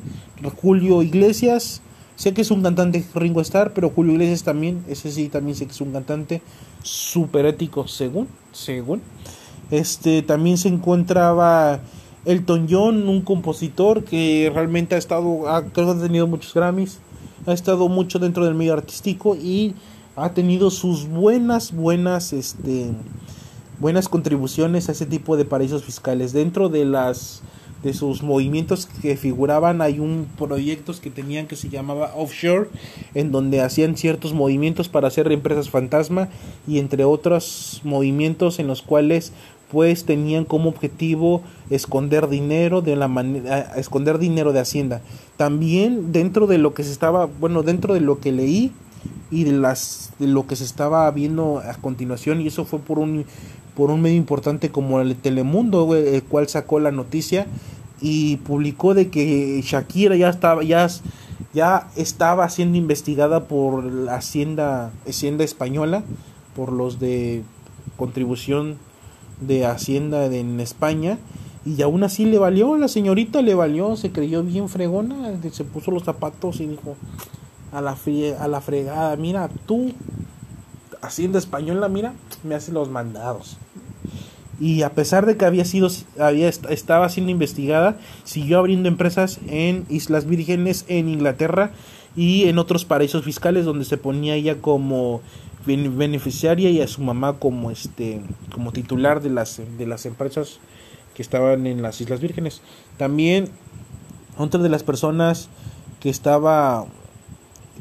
Julio 0.62 1.04
Iglesias 1.04 1.82
sé 2.18 2.34
que 2.34 2.42
es 2.42 2.52
un 2.52 2.64
cantante 2.64 3.06
Ringo 3.16 3.40
Starr 3.40 3.72
pero 3.74 3.92
Julio 3.92 4.14
Iglesias 4.14 4.44
también 4.44 4.84
ese 4.90 5.10
sí 5.10 5.30
también 5.30 5.56
sé 5.56 5.66
que 5.68 5.72
es 5.72 5.80
un 5.80 5.94
cantante 5.94 6.42
super 6.84 7.46
ético 7.46 7.88
según 7.88 8.28
según 8.52 9.02
este 9.72 10.22
también 10.22 10.58
se 10.58 10.70
encontraba 10.70 11.80
Elton 12.26 12.68
John, 12.70 13.08
un 13.08 13.22
compositor 13.22 14.04
que 14.04 14.52
realmente 14.54 14.96
ha 14.96 14.98
estado, 14.98 15.50
ha, 15.50 15.64
creo 15.64 15.94
que 15.94 16.00
ha 16.00 16.04
tenido 16.04 16.28
muchos 16.28 16.54
Grammys, 16.54 17.00
ha 17.46 17.54
estado 17.54 17.88
mucho 17.88 18.20
dentro 18.20 18.46
del 18.46 18.54
medio 18.54 18.74
artístico 18.74 19.36
y 19.36 19.76
ha 20.16 20.34
tenido 20.34 20.70
sus 20.70 21.08
buenas, 21.08 21.74
buenas, 21.74 22.34
este, 22.34 22.92
buenas 23.80 24.10
contribuciones 24.10 24.89
a 24.89 24.91
ese 24.91 25.06
tipo 25.06 25.38
de 25.38 25.46
paraísos 25.46 25.84
fiscales. 25.84 26.34
Dentro 26.34 26.70
de 26.70 26.86
las 26.86 27.44
de 27.84 27.94
sus 27.94 28.24
movimientos 28.24 28.88
que 29.02 29.15
figuraban 29.15 29.82
hay 29.82 30.00
un 30.00 30.28
proyectos 30.38 31.00
que 31.00 31.12
tenían 31.12 31.48
que 31.48 31.56
se 31.56 31.70
llamaba 31.70 32.12
offshore 32.15 32.70
en 33.13 33.32
donde 33.32 33.62
hacían 33.62 33.96
ciertos 33.98 34.34
movimientos 34.34 34.89
para 34.89 35.08
hacer 35.08 35.32
empresas 35.32 35.70
fantasma 35.70 36.30
y 36.68 36.80
entre 36.80 37.04
otros 37.04 37.82
movimientos 37.84 38.60
en 38.60 38.68
los 38.68 38.82
cuales 38.82 39.32
pues 39.71 40.06
tenían 40.06 40.45
como 40.45 40.69
objetivo 40.69 41.41
esconder 41.69 42.30
dinero 42.30 42.82
de 42.82 42.95
la 42.95 43.08
esconder 43.75 44.17
dinero 44.17 44.53
de 44.53 44.60
hacienda. 44.60 45.01
También 45.36 46.12
dentro 46.12 46.47
de 46.47 46.58
lo 46.58 46.73
que 46.73 46.84
se 46.84 46.91
estaba 46.91 47.25
bueno 47.25 47.63
dentro 47.63 47.93
de 47.93 47.99
lo 47.99 48.19
que 48.19 48.32
leí 48.32 48.71
y 49.30 49.43
de 49.43 49.51
las 49.51 50.12
de 50.19 50.27
lo 50.27 50.47
que 50.47 50.56
se 50.56 50.63
estaba 50.63 51.10
viendo 51.12 51.60
a 51.60 51.73
continuación 51.75 52.41
y 52.41 52.47
eso 52.47 52.65
fue 52.65 52.80
por 52.80 52.99
un 52.99 53.25
por 53.75 53.91
un 53.91 54.01
medio 54.01 54.17
importante 54.17 54.71
como 54.71 55.01
el 55.01 55.15
Telemundo 55.15 55.95
el 55.95 56.23
cual 56.23 56.47
sacó 56.47 56.80
la 56.80 56.91
noticia 56.91 57.45
y 57.99 58.38
publicó 58.38 58.93
de 58.93 59.10
que 59.10 59.62
Shakira 59.63 60.15
ya 60.15 60.30
estaba 60.30 60.63
ya 60.63 60.88
ya 61.53 61.89
estaba 61.95 62.49
siendo 62.49 62.77
investigada 62.77 63.47
por 63.47 63.84
la 63.84 64.15
hacienda 64.15 64.91
hacienda 65.08 65.43
española 65.43 66.03
por 66.56 66.71
los 66.71 66.99
de 66.99 67.43
contribución 67.97 68.77
de 69.39 69.65
Hacienda 69.65 70.26
en 70.26 70.60
España 70.60 71.17
y 71.67 71.82
aún 71.82 72.04
así 72.04 72.26
le 72.26 72.38
valió, 72.38 72.78
la 72.78 72.88
señorita 72.88 73.41
le 73.41 73.54
valió, 73.54 73.97
se 73.97 74.12
creyó 74.12 74.41
bien 74.41 74.69
fregona, 74.69 75.34
se 75.52 75.65
puso 75.65 75.91
los 75.91 76.04
zapatos 76.04 76.62
y 76.62 76.65
dijo 76.65 76.95
a 77.73 77.82
la, 77.82 77.97
a 78.39 78.47
la 78.47 78.62
fregada, 78.62 79.15
mira, 79.17 79.50
tú, 79.65 79.91
Hacienda 81.02 81.39
Española, 81.39 81.89
mira, 81.89 82.13
me 82.43 82.56
hace 82.56 82.71
los 82.71 82.89
mandados. 82.89 83.58
Y 84.60 84.82
a 84.84 84.93
pesar 84.93 85.26
de 85.26 85.36
que 85.36 85.45
había 85.45 85.65
sido, 85.65 85.89
había, 86.17 86.47
estaba 86.47 87.10
siendo 87.10 87.32
investigada, 87.32 87.97
siguió 88.23 88.60
abriendo 88.60 88.88
empresas 88.88 89.39
en 89.47 89.86
Islas 89.89 90.26
Vírgenes, 90.26 90.86
en 90.88 91.10
Inglaterra 91.10 91.71
y 92.15 92.45
en 92.45 92.58
otros 92.58 92.86
paraísos 92.86 93.23
fiscales 93.26 93.65
donde 93.65 93.86
se 93.86 93.97
ponía 93.97 94.36
ella 94.36 94.62
como 94.62 95.21
beneficiaria 95.67 96.71
y 96.71 96.82
a 96.82 96.88
su 96.88 97.01
mamá 97.01 97.34
como 97.34 97.69
este 97.69 98.21
como 98.51 98.71
titular 98.71 99.21
de 99.21 99.30
las 99.30 99.62
de 99.77 99.86
las 99.86 100.06
empresas 100.06 100.60
que 101.13 101.21
estaban 101.21 101.67
en 101.67 101.82
las 101.82 102.01
Islas 102.01 102.21
Vírgenes. 102.21 102.62
También 102.97 103.49
otra 104.38 104.62
de 104.62 104.69
las 104.69 104.84
personas 104.84 105.49
que 105.99 106.10
estaba 106.10 106.86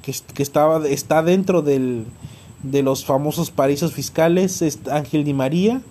que, 0.02 0.14
que 0.34 0.42
estaba 0.42 0.86
está 0.86 1.22
dentro 1.22 1.62
del 1.62 2.04
de 2.62 2.82
los 2.82 3.04
famosos 3.04 3.50
paraísos 3.50 3.92
fiscales 3.92 4.62
es 4.62 4.80
Ángel 4.90 5.24
Di 5.24 5.34
María, 5.34 5.82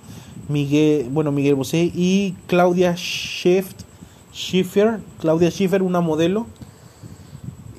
Miguel, 0.50 1.08
bueno, 1.10 1.32
Miguel 1.32 1.56
Bosé 1.56 1.92
y 1.94 2.36
Claudia 2.48 2.96
Schiffer, 2.96 5.00
Claudia 5.20 5.50
Schiffer, 5.50 5.82
una 5.82 6.02
modelo 6.02 6.48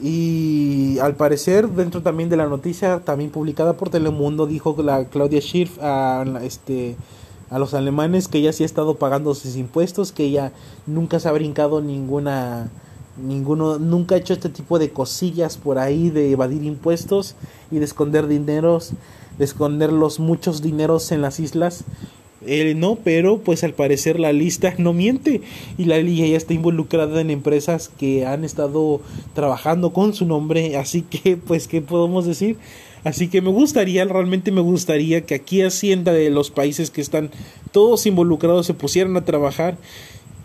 y 0.02 0.98
al 1.00 1.14
parecer, 1.14 1.68
dentro 1.68 2.02
también 2.02 2.28
de 2.28 2.36
la 2.36 2.46
noticia, 2.46 3.00
también 3.00 3.30
publicada 3.30 3.74
por 3.74 3.88
Telemundo, 3.88 4.46
dijo 4.46 4.76
la 4.82 5.06
Claudia 5.06 5.40
Schiff 5.40 5.78
a, 5.80 6.24
este, 6.42 6.96
a 7.50 7.58
los 7.58 7.72
alemanes 7.72 8.28
que 8.28 8.38
ella 8.38 8.52
sí 8.52 8.62
ha 8.62 8.66
estado 8.66 8.96
pagando 8.96 9.34
sus 9.34 9.56
impuestos, 9.56 10.12
que 10.12 10.24
ella 10.24 10.52
nunca 10.86 11.18
se 11.18 11.28
ha 11.28 11.32
brincado 11.32 11.80
ninguna, 11.80 12.68
ninguno, 13.16 13.78
nunca 13.78 14.16
ha 14.16 14.18
hecho 14.18 14.34
este 14.34 14.50
tipo 14.50 14.78
de 14.78 14.90
cosillas 14.90 15.56
por 15.56 15.78
ahí 15.78 16.10
de 16.10 16.30
evadir 16.30 16.64
impuestos 16.64 17.34
y 17.70 17.78
de 17.78 17.84
esconder 17.86 18.26
dineros, 18.26 18.92
de 19.38 19.44
esconder 19.44 19.92
los 19.92 20.20
muchos 20.20 20.60
dineros 20.60 21.10
en 21.10 21.22
las 21.22 21.40
islas 21.40 21.84
él 22.46 22.78
no, 22.78 22.96
pero 22.96 23.38
pues 23.38 23.64
al 23.64 23.74
parecer 23.74 24.18
la 24.18 24.32
lista 24.32 24.74
no 24.78 24.92
miente 24.92 25.40
y 25.78 25.84
la 25.84 26.00
ya 26.00 26.36
está 26.36 26.54
involucrada 26.54 27.20
en 27.20 27.30
empresas 27.30 27.90
que 27.98 28.26
han 28.26 28.44
estado 28.44 29.00
trabajando 29.34 29.92
con 29.92 30.14
su 30.14 30.26
nombre, 30.26 30.76
así 30.76 31.02
que 31.02 31.36
pues 31.36 31.68
qué 31.68 31.80
podemos 31.82 32.26
decir. 32.26 32.56
Así 33.04 33.28
que 33.28 33.40
me 33.40 33.50
gustaría, 33.50 34.04
realmente 34.04 34.50
me 34.50 34.60
gustaría 34.60 35.24
que 35.26 35.36
aquí 35.36 35.62
Hacienda 35.62 36.12
de 36.12 36.28
los 36.30 36.50
países 36.50 36.90
que 36.90 37.00
están 37.00 37.30
todos 37.70 38.04
involucrados 38.06 38.66
se 38.66 38.74
pusieran 38.74 39.16
a 39.16 39.24
trabajar 39.24 39.76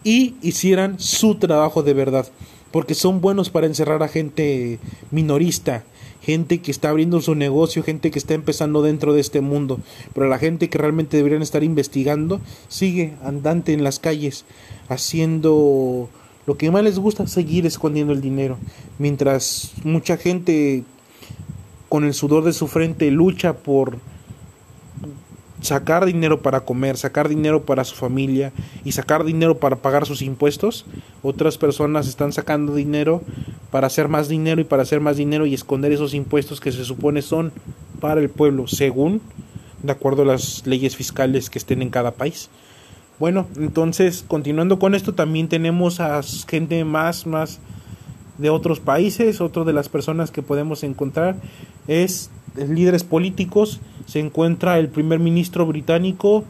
y 0.03 0.35
hicieran 0.43 0.99
su 0.99 1.35
trabajo 1.35 1.81
de 1.81 1.93
verdad. 1.93 2.27
porque 2.71 2.93
son 2.93 3.19
buenos 3.21 3.49
para 3.49 3.67
encerrar 3.67 4.01
a 4.01 4.07
gente 4.07 4.79
minorista, 5.11 5.83
gente 6.21 6.59
que 6.59 6.71
está 6.71 6.89
abriendo 6.89 7.19
su 7.21 7.35
negocio, 7.35 7.83
gente 7.83 8.11
que 8.11 8.19
está 8.19 8.33
empezando 8.33 8.81
dentro 8.81 9.13
de 9.13 9.21
este 9.21 9.41
mundo, 9.41 9.79
pero 10.13 10.27
la 10.27 10.37
gente 10.37 10.69
que 10.69 10.77
realmente 10.77 11.17
deberían 11.17 11.41
estar 11.41 11.63
investigando 11.63 12.39
sigue 12.67 13.13
andante 13.23 13.73
en 13.73 13.83
las 13.83 13.99
calles 13.99 14.45
haciendo 14.87 16.09
lo 16.45 16.57
que 16.57 16.71
más 16.71 16.83
les 16.83 16.99
gusta, 16.99 17.27
seguir 17.27 17.65
escondiendo 17.65 18.13
el 18.13 18.21
dinero, 18.21 18.57
mientras 18.99 19.71
mucha 19.83 20.17
gente 20.17 20.83
con 21.89 22.03
el 22.03 22.13
sudor 22.13 22.43
de 22.43 22.53
su 22.53 22.67
frente 22.67 23.11
lucha 23.11 23.53
por 23.53 23.97
sacar 25.61 26.05
dinero 26.05 26.41
para 26.41 26.61
comer, 26.61 26.97
sacar 26.97 27.29
dinero 27.29 27.63
para 27.63 27.83
su 27.83 27.95
familia 27.95 28.51
y 28.83 28.91
sacar 28.91 29.23
dinero 29.23 29.57
para 29.57 29.77
pagar 29.77 30.05
sus 30.05 30.21
impuestos, 30.21 30.85
otras 31.23 31.57
personas 31.57 32.07
están 32.07 32.33
sacando 32.33 32.75
dinero 32.75 33.21
para 33.69 33.87
hacer 33.87 34.07
más 34.07 34.27
dinero 34.27 34.59
y 34.59 34.65
para 34.65 34.83
hacer 34.83 34.99
más 34.99 35.17
dinero 35.17 35.45
y 35.45 35.53
esconder 35.53 35.91
esos 35.91 36.13
impuestos 36.13 36.59
que 36.59 36.71
se 36.71 36.83
supone 36.83 37.21
son 37.21 37.53
para 37.99 38.19
el 38.19 38.29
pueblo, 38.29 38.67
según 38.67 39.21
de 39.83 39.91
acuerdo 39.91 40.23
a 40.23 40.25
las 40.25 40.65
leyes 40.65 40.95
fiscales 40.95 41.49
que 41.49 41.59
estén 41.59 41.81
en 41.81 41.89
cada 41.89 42.11
país. 42.11 42.49
Bueno, 43.19 43.47
entonces, 43.55 44.25
continuando 44.27 44.79
con 44.79 44.95
esto, 44.95 45.13
también 45.13 45.47
tenemos 45.47 45.99
a 45.99 46.21
gente 46.47 46.83
más, 46.83 47.27
más 47.27 47.59
de 48.39 48.49
otros 48.49 48.79
países. 48.79 49.41
Otro 49.41 49.63
de 49.63 49.73
las 49.73 49.89
personas 49.89 50.31
que 50.31 50.41
podemos 50.41 50.83
encontrar 50.83 51.35
es 51.87 52.31
líderes 52.55 53.03
políticos 53.03 53.79
se 54.05 54.19
encuentra 54.19 54.79
el 54.79 54.89
primer 54.89 55.19
ministro 55.19 55.65
británico, 55.65 56.43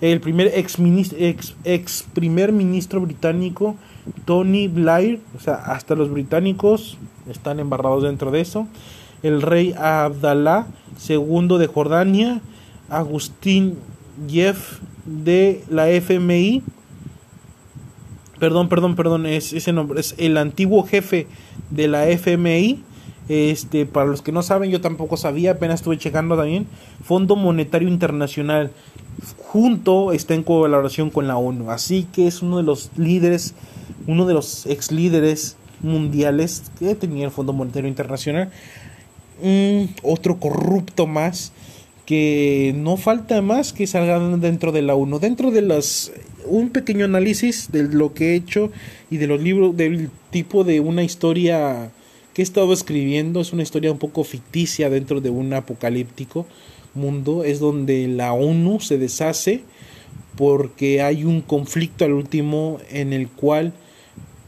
el 0.00 0.20
primer 0.20 0.50
ex, 0.54 0.78
ex, 1.16 1.54
ex 1.64 2.04
primer 2.12 2.52
ministro 2.52 3.00
británico, 3.00 3.76
Tony 4.24 4.68
Blair, 4.68 5.20
o 5.36 5.40
sea, 5.40 5.54
hasta 5.54 5.94
los 5.94 6.10
británicos 6.10 6.98
están 7.28 7.60
embarrados 7.60 8.02
dentro 8.02 8.30
de 8.30 8.40
eso, 8.40 8.66
el 9.22 9.40
rey 9.40 9.74
Abdallah 9.78 10.66
II 11.08 11.58
de 11.58 11.66
Jordania, 11.66 12.40
Agustín 12.90 13.78
Jeff 14.28 14.80
de 15.06 15.62
la 15.70 15.88
FMI, 15.88 16.62
perdón, 18.38 18.68
perdón, 18.68 18.96
perdón, 18.96 19.26
es 19.26 19.52
ese 19.52 19.72
nombre, 19.72 20.00
es 20.00 20.14
el 20.18 20.36
antiguo 20.36 20.84
jefe 20.84 21.26
de 21.70 21.88
la 21.88 22.08
FMI, 22.08 22.82
este, 23.28 23.86
para 23.86 24.06
los 24.06 24.22
que 24.22 24.32
no 24.32 24.42
saben, 24.42 24.70
yo 24.70 24.80
tampoco 24.80 25.16
sabía, 25.16 25.52
apenas 25.52 25.80
estuve 25.80 25.98
checando 25.98 26.36
también. 26.36 26.66
Fondo 27.02 27.36
Monetario 27.36 27.88
Internacional, 27.88 28.70
junto 29.38 30.12
está 30.12 30.34
en 30.34 30.42
colaboración 30.42 31.10
con 31.10 31.26
la 31.26 31.36
ONU. 31.36 31.70
Así 31.70 32.06
que 32.12 32.26
es 32.26 32.42
uno 32.42 32.58
de 32.58 32.64
los 32.64 32.90
líderes, 32.96 33.54
uno 34.06 34.26
de 34.26 34.34
los 34.34 34.66
ex 34.66 34.92
líderes 34.92 35.56
mundiales 35.80 36.70
que 36.78 36.94
tenía 36.94 37.26
el 37.26 37.30
Fondo 37.30 37.52
Monetario 37.52 37.88
Internacional. 37.88 38.50
otro 40.02 40.38
corrupto 40.38 41.06
más 41.06 41.52
que 42.06 42.74
no 42.76 42.98
falta 42.98 43.40
más 43.40 43.72
que 43.72 43.86
salgan 43.86 44.40
dentro 44.40 44.72
de 44.72 44.82
la 44.82 44.94
ONU. 44.94 45.18
Dentro 45.18 45.50
de 45.50 45.62
las 45.62 46.12
un 46.46 46.68
pequeño 46.70 47.06
análisis 47.06 47.72
de 47.72 47.84
lo 47.84 48.12
que 48.12 48.32
he 48.32 48.34
hecho 48.34 48.70
y 49.10 49.16
de 49.16 49.26
los 49.26 49.40
libros 49.40 49.74
del 49.76 50.10
tipo 50.30 50.62
de 50.62 50.80
una 50.80 51.02
historia 51.02 51.90
que 52.34 52.42
he 52.42 52.44
estado 52.44 52.72
escribiendo 52.72 53.40
es 53.40 53.52
una 53.52 53.62
historia 53.62 53.92
un 53.92 53.98
poco 53.98 54.24
ficticia 54.24 54.90
dentro 54.90 55.20
de 55.20 55.30
un 55.30 55.54
apocalíptico 55.54 56.46
mundo. 56.92 57.44
Es 57.44 57.60
donde 57.60 58.08
la 58.08 58.32
ONU 58.32 58.80
se 58.80 58.98
deshace 58.98 59.62
porque 60.36 61.00
hay 61.00 61.24
un 61.24 61.40
conflicto 61.40 62.04
al 62.04 62.12
último 62.12 62.78
en 62.90 63.12
el 63.12 63.28
cual 63.28 63.72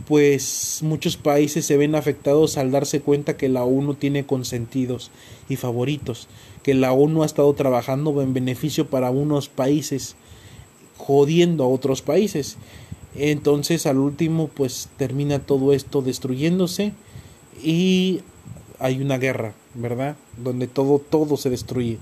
pues 0.08 0.80
muchos 0.82 1.16
países 1.16 1.64
se 1.64 1.76
ven 1.76 1.94
afectados 1.94 2.58
al 2.58 2.72
darse 2.72 3.00
cuenta 3.00 3.36
que 3.36 3.48
la 3.48 3.64
ONU 3.64 3.94
tiene 3.94 4.24
consentidos 4.24 5.10
y 5.48 5.56
favoritos, 5.56 6.28
que 6.62 6.74
la 6.74 6.92
ONU 6.92 7.22
ha 7.22 7.26
estado 7.26 7.52
trabajando 7.54 8.20
en 8.20 8.34
beneficio 8.34 8.88
para 8.88 9.10
unos 9.10 9.48
países, 9.48 10.16
jodiendo 10.96 11.64
a 11.64 11.68
otros 11.68 12.02
países. 12.02 12.56
Entonces 13.16 13.86
al 13.86 13.98
último 13.98 14.48
pues 14.48 14.88
termina 14.96 15.38
todo 15.38 15.72
esto 15.72 16.02
destruyéndose 16.02 16.92
y 17.62 18.22
hay 18.78 19.00
una 19.00 19.18
guerra, 19.18 19.54
¿verdad? 19.74 20.16
Donde 20.36 20.66
todo, 20.66 20.98
todo 20.98 21.36
se 21.36 21.50
destruye. 21.50 21.98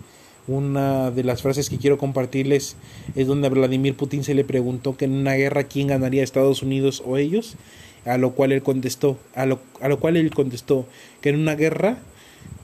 Una 0.46 1.10
de 1.10 1.24
las 1.24 1.40
frases 1.42 1.70
que 1.70 1.78
quiero 1.78 1.96
compartirles 1.96 2.76
es 3.14 3.26
donde 3.26 3.46
a 3.46 3.50
Vladimir 3.50 3.94
Putin 3.94 4.24
se 4.24 4.34
le 4.34 4.44
preguntó 4.44 4.96
que 4.96 5.06
en 5.06 5.12
una 5.12 5.34
guerra 5.34 5.64
quién 5.64 5.86
ganaría 5.86 6.22
Estados 6.22 6.62
Unidos 6.62 7.02
o 7.06 7.16
ellos, 7.16 7.56
a 8.04 8.18
lo 8.18 8.32
cual 8.32 8.52
él 8.52 8.62
contestó, 8.62 9.18
a 9.34 9.46
lo, 9.46 9.60
a 9.80 9.88
lo 9.88 9.98
cual 9.98 10.16
él 10.16 10.30
contestó 10.34 10.86
que 11.22 11.30
en 11.30 11.36
una 11.36 11.54
guerra 11.54 11.98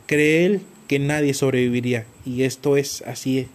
cree 0.07 0.45
él 0.45 0.61
que 0.89 0.99
nadie 0.99 1.33
sobreviviría 1.33 2.05
y 2.27 2.43
esto 2.43 2.77
es 2.77 3.03
así. 3.03 3.47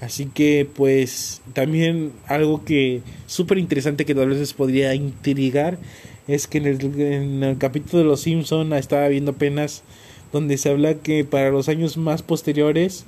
Así 0.00 0.26
que 0.26 0.68
pues 0.74 1.40
también 1.52 2.12
algo 2.26 2.64
que 2.64 3.02
súper 3.26 3.58
interesante 3.58 4.04
que 4.04 4.14
tal 4.14 4.30
vez 4.30 4.52
podría 4.54 4.94
intrigar 4.94 5.78
es 6.28 6.46
que 6.46 6.58
en 6.58 7.42
el, 7.42 7.58
capítulo 7.58 8.02
de 8.02 8.08
Los 8.08 8.20
Simpson 8.22 8.72
estaba 8.72 9.08
viendo 9.08 9.32
apenas 9.32 9.82
donde 10.32 10.58
se 10.58 10.70
habla 10.70 10.94
que 10.94 11.24
para 11.24 11.50
los 11.50 11.68
años 11.68 11.96
más 11.96 12.22
posteriores 12.22 13.04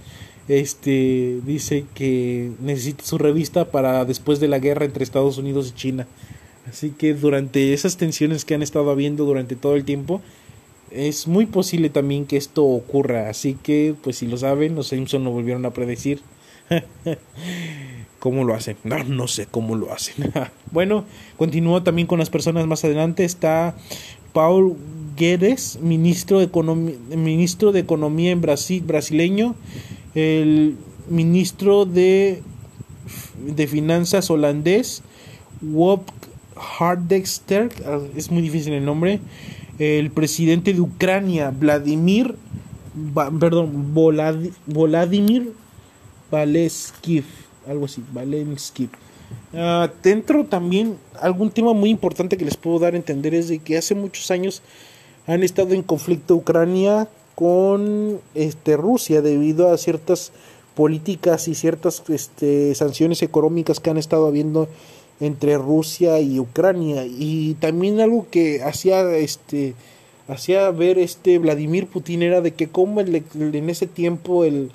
este 0.49 1.41
dice 1.45 1.85
que 1.95 2.53
necesita 2.61 3.05
su 3.05 3.19
revista 3.19 3.71
para 3.71 4.05
después 4.05 4.41
de 4.41 4.49
la 4.49 4.59
guerra 4.59 4.87
entre 4.87 5.05
Estados 5.05 5.37
Unidos 5.37 5.71
y 5.71 5.79
China. 5.79 6.07
Así 6.67 6.91
que 6.91 7.15
durante 7.15 7.73
esas 7.73 7.97
tensiones 7.97 8.45
que 8.45 8.55
han 8.55 8.63
estado 8.63 8.91
habiendo 8.91 9.25
durante 9.25 9.57
todo 9.57 9.75
el 9.75 9.85
tiempo, 9.85 10.23
es 10.91 11.27
muy 11.27 11.47
posible 11.47 11.91
también 11.91 12.27
que 12.27 12.37
esto 12.37 12.65
ocurra. 12.65 13.29
Así 13.29 13.57
que, 13.63 13.95
pues 14.03 14.17
si 14.17 14.27
lo 14.27 14.37
saben, 14.37 14.75
los 14.75 14.89
Simpson 14.89 15.25
lo 15.25 15.31
volvieron 15.31 15.65
a 15.67 15.71
predecir. 15.71 16.21
¿Cómo 18.19 18.45
lo 18.45 18.55
hacen? 18.55 18.77
No, 18.85 19.03
no 19.05 19.29
sé 19.29 19.47
cómo 19.47 19.77
lo 19.77 19.93
hacen. 19.93 20.33
bueno, 20.73 21.05
continúo 21.37 21.83
también 21.83 22.07
con 22.07 22.19
las 22.19 22.31
personas 22.31 22.67
más 22.67 22.85
adelante. 22.85 23.25
Está 23.25 23.77
Paul 24.33 24.77
Guedes, 25.17 25.79
ministro 25.81 26.39
de, 26.39 26.47
Economía, 26.47 26.97
ministro 27.17 27.73
de 27.73 27.81
Economía 27.81 28.33
en 28.33 28.41
Brasil, 28.41 28.83
brasileño. 28.85 29.55
El 30.15 30.77
ministro 31.09 31.85
de, 31.85 32.43
de 33.47 33.67
Finanzas 33.67 34.31
holandés. 34.31 35.03
Wop 35.61 36.03
Hardexter, 36.57 37.69
ah, 37.87 38.01
es 38.17 38.31
muy 38.31 38.43
difícil 38.43 38.73
el 38.73 38.85
nombre. 38.85 39.21
El 39.79 40.11
presidente 40.11 40.75
de 40.75 40.81
Ucrania, 40.81 41.51
Vladimir, 41.51 42.35
perdón, 43.39 43.95
Volodymyr 44.67 45.53
Valesky 46.31 47.23
algo 47.69 47.85
así, 47.85 48.03
Valensky. 48.13 48.89
Uh, 49.53 49.89
dentro 50.03 50.45
también 50.45 50.97
algún 51.21 51.51
tema 51.51 51.75
muy 51.75 51.91
importante 51.91 52.37
que 52.37 52.45
les 52.45 52.57
puedo 52.57 52.79
dar 52.79 52.95
a 52.95 52.97
entender 52.97 53.35
es 53.35 53.49
de 53.49 53.59
que 53.59 53.77
hace 53.77 53.95
muchos 53.95 54.31
años 54.31 54.63
han 55.27 55.43
estado 55.43 55.75
en 55.75 55.83
conflicto 55.83 56.35
Ucrania 56.35 57.09
con 57.35 58.21
este 58.35 58.77
Rusia 58.77 59.21
debido 59.21 59.71
a 59.71 59.77
ciertas 59.77 60.33
políticas 60.75 61.49
y 61.49 61.55
ciertas 61.55 62.03
este, 62.09 62.75
sanciones 62.75 63.23
económicas 63.23 63.81
que 63.81 63.91
han 63.91 63.99
estado 63.99 64.27
habiendo 64.27 64.69
entre 65.21 65.59
Rusia 65.59 66.21
y 66.21 66.39
Ucrania 66.39 67.05
y 67.05 67.55
también 67.55 68.01
algo 68.01 68.27
que 68.31 68.63
hacía 68.63 69.03
este 69.17 69.75
hacía 70.29 70.71
ver 70.71 70.99
este 70.99 71.39
Vladimir 71.39 71.87
Putin 71.87 72.23
era 72.23 72.41
de 72.41 72.53
que 72.53 72.69
como 72.69 73.01
en 73.01 73.71
ese 73.71 73.87
tiempo 73.87 74.45
el 74.45 74.71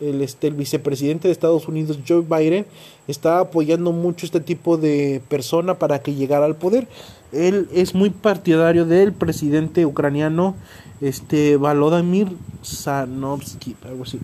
el, 0.00 0.22
este, 0.22 0.48
el 0.48 0.54
vicepresidente 0.54 1.28
de 1.28 1.32
Estados 1.32 1.68
Unidos, 1.68 1.98
Joe 2.06 2.22
Biden, 2.22 2.66
está 3.08 3.40
apoyando 3.40 3.92
mucho 3.92 4.26
este 4.26 4.40
tipo 4.40 4.76
de 4.76 5.22
persona 5.28 5.78
para 5.78 6.00
que 6.00 6.14
llegara 6.14 6.44
al 6.44 6.56
poder. 6.56 6.88
Él 7.32 7.68
es 7.72 7.94
muy 7.94 8.10
partidario 8.10 8.84
del 8.84 9.12
presidente 9.12 9.86
ucraniano, 9.86 10.54
este, 11.00 11.56
Volodymyr 11.56 12.28
Zanovsky, 12.64 13.76
algo 13.84 14.04
así. 14.04 14.18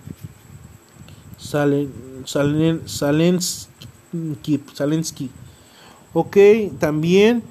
Salen, 1.37 1.91
Salen. 2.85 3.39
Ok, 6.13 6.37
también 6.79 7.43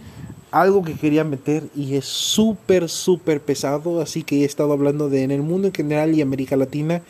algo 0.52 0.82
que 0.84 0.94
quería 0.94 1.24
meter 1.24 1.64
y 1.74 1.96
es 1.96 2.04
súper, 2.04 2.88
súper 2.88 3.40
pesado, 3.40 4.00
así 4.00 4.22
que 4.22 4.42
he 4.42 4.44
estado 4.44 4.72
hablando 4.72 5.08
de 5.08 5.22
en 5.22 5.30
el 5.30 5.42
mundo 5.42 5.68
en 5.68 5.74
general 5.74 6.14
y 6.14 6.22
América 6.22 6.56
Latina 6.56 7.02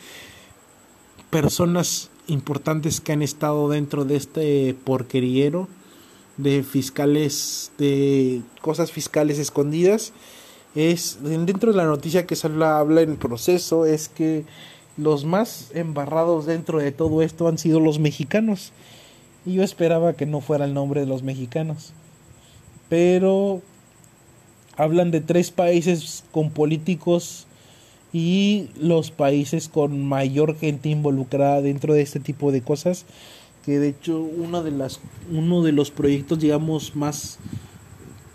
personas 1.33 2.11
importantes 2.27 3.01
que 3.01 3.11
han 3.11 3.23
estado 3.23 3.67
dentro 3.67 4.05
de 4.05 4.15
este 4.15 4.75
porqueriero 4.85 5.67
de 6.37 6.63
fiscales, 6.63 7.71
de 7.79 8.43
cosas 8.61 8.91
fiscales 8.91 9.39
escondidas. 9.39 10.13
Es 10.75 11.17
dentro 11.23 11.71
de 11.71 11.77
la 11.77 11.85
noticia 11.85 12.27
que 12.27 12.35
se 12.35 12.47
habla, 12.47 13.01
en 13.01 13.17
proceso 13.17 13.87
es 13.87 14.09
que 14.09 14.45
los 14.95 15.25
más 15.25 15.71
embarrados 15.73 16.45
dentro 16.45 16.77
de 16.77 16.91
todo 16.91 17.23
esto 17.23 17.47
han 17.47 17.57
sido 17.57 17.79
los 17.79 17.97
mexicanos. 17.97 18.71
Y 19.43 19.53
yo 19.53 19.63
esperaba 19.63 20.13
que 20.13 20.27
no 20.27 20.39
fuera 20.39 20.65
el 20.65 20.75
nombre 20.75 21.01
de 21.01 21.07
los 21.07 21.23
mexicanos. 21.23 21.93
Pero 22.89 23.61
hablan 24.77 25.09
de 25.09 25.19
tres 25.19 25.49
países 25.49 26.23
con 26.31 26.51
políticos 26.51 27.47
y 28.13 28.69
los 28.79 29.11
países 29.11 29.67
con 29.67 30.05
mayor 30.05 30.55
gente 30.55 30.89
involucrada 30.89 31.61
dentro 31.61 31.93
de 31.93 32.01
este 32.03 32.19
tipo 32.19 32.51
de 32.51 32.61
cosas 32.61 33.05
que 33.65 33.79
de 33.79 33.89
hecho 33.89 34.19
una 34.19 34.61
de 34.61 34.71
las 34.71 34.99
uno 35.31 35.63
de 35.63 35.71
los 35.71 35.89
proyectos 35.89 36.39
digamos 36.39 36.95
más 36.95 37.39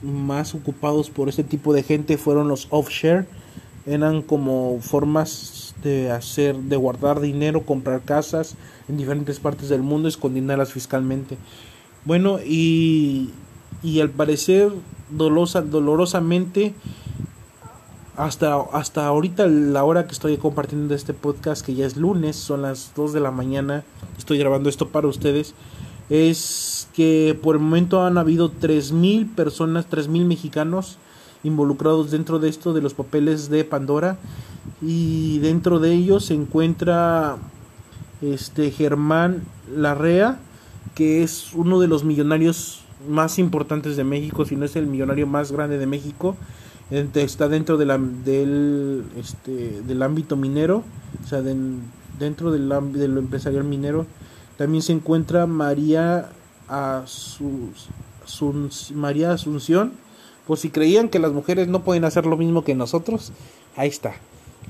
más 0.03 0.55
ocupados 0.55 1.11
por 1.11 1.29
este 1.29 1.45
tipo 1.45 1.73
de 1.73 1.83
gente 1.83 2.19
fueron 2.19 2.49
los 2.49 2.69
offshore. 2.71 3.27
Eran 3.87 4.23
como 4.23 4.79
formas 4.81 5.75
de 5.83 6.11
hacer 6.11 6.57
de 6.57 6.77
guardar 6.77 7.21
dinero 7.21 7.65
comprar 7.65 8.03
casas 8.03 8.57
en 8.89 8.97
diferentes 8.97 9.41
partes 9.41 9.69
del 9.69 9.83
mundo 9.83 10.09
escondiéndolas 10.09 10.73
fiscalmente. 10.73 11.37
Bueno 12.05 12.39
y 12.41 13.31
y 13.83 14.01
al 14.01 14.11
parecer 14.11 14.73
dolosa, 15.11 15.63
dolorosamente 15.63 16.75
hasta, 18.19 18.61
hasta 18.73 19.07
ahorita 19.07 19.47
la 19.47 19.85
hora 19.85 20.07
que 20.07 20.13
estoy 20.13 20.37
compartiendo 20.39 20.93
este 20.93 21.15
podcast 21.15 21.65
que 21.65 21.75
ya 21.75 21.87
es 21.87 21.97
lunes 21.97 22.35
son 22.35 22.63
las 22.63 22.93
2 22.97 23.13
de 23.13 23.21
la 23.21 23.31
mañana 23.31 23.85
estoy 24.19 24.39
grabando 24.39 24.69
esto 24.69 24.89
para 24.89 25.07
ustedes 25.07 25.55
es 26.11 26.89
que 26.95 27.39
por 27.41 27.55
el 27.55 27.63
momento 27.63 28.05
han 28.05 28.19
habido 28.19 28.51
3.000 28.51 29.37
personas 29.37 29.89
3.000 29.89 30.25
mexicanos 30.25 30.99
involucrados 31.45 32.11
dentro 32.11 32.41
de 32.41 32.49
esto 32.49 32.75
de 32.75 32.83
los 32.83 32.93
papeles 32.93 33.51
de 33.51 33.63
Pandora 33.63 34.19
y 34.83 35.39
dentro 35.39 35.79
de 35.79 35.93
ellos 35.93 36.25
se 36.25 36.35
encuentra 36.35 37.37
este 38.21 38.73
Germán 38.73 39.45
Larrea 39.73 40.41
que 40.97 41.23
es 41.23 41.53
uno 41.55 41.79
de 41.79 41.87
los 41.87 42.03
millonarios 42.03 42.83
más 43.09 43.39
importantes 43.39 43.97
de 43.97 44.03
México, 44.03 44.45
si 44.45 44.57
no 44.57 44.65
es 44.65 44.75
el 44.75 44.89
millonario 44.89 45.29
más 45.29 45.53
grande 45.53 45.79
de 45.79 45.87
México. 45.87 46.37
Está 46.91 47.49
dentro 47.49 47.77
de 47.77 47.85
del, 48.25 49.05
este, 49.17 49.83
del 49.83 50.03
ámbito 50.03 50.37
minero, 50.37 50.83
o 51.23 51.29
sea, 51.29 51.43
dentro 51.43 52.51
del, 52.51 52.73
del 52.93 53.19
empresarial 53.19 53.65
minero. 53.65 54.07
También 54.57 54.83
se 54.83 54.93
encuentra 54.93 55.47
María, 55.47 56.31
Asus, 56.67 57.89
María 58.95 59.33
Asunción. 59.33 59.93
Por 60.47 60.59
si 60.59 60.71
creían 60.71 61.11
que 61.11 61.19
las 61.19 61.33
mujeres 61.33 61.69
no 61.69 61.85
pueden 61.85 62.05
hacer 62.05 62.25
lo 62.25 62.39
mismo 62.39 62.65
que 62.65 62.75
nosotros, 62.75 63.33
ahí 63.77 63.89
está. 63.89 64.15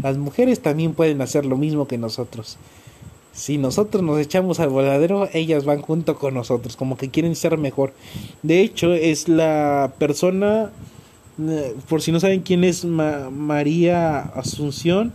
Las 0.02 0.18
mujeres 0.18 0.60
también 0.60 0.94
pueden 0.94 1.20
hacer 1.22 1.46
lo 1.46 1.56
mismo 1.56 1.86
que 1.86 1.98
nosotros 1.98 2.58
si 3.38 3.56
nosotros 3.56 4.02
nos 4.02 4.18
echamos 4.18 4.58
al 4.58 4.68
voladero, 4.68 5.28
ellas 5.32 5.64
van 5.64 5.80
junto 5.80 6.18
con 6.18 6.34
nosotros, 6.34 6.76
como 6.76 6.96
que 6.96 7.08
quieren 7.08 7.36
ser 7.36 7.56
mejor. 7.56 7.92
De 8.42 8.60
hecho, 8.62 8.92
es 8.92 9.28
la 9.28 9.92
persona, 9.98 10.70
por 11.88 12.02
si 12.02 12.12
no 12.12 12.20
saben 12.20 12.42
quién 12.42 12.64
es 12.64 12.84
María 12.84 14.18
Asunción, 14.18 15.12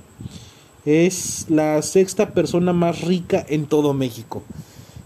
es 0.86 1.46
la 1.50 1.82
sexta 1.82 2.32
persona 2.32 2.74
más 2.74 3.02
rica 3.02 3.46
en 3.48 3.66
todo 3.66 3.94
México. 3.94 4.44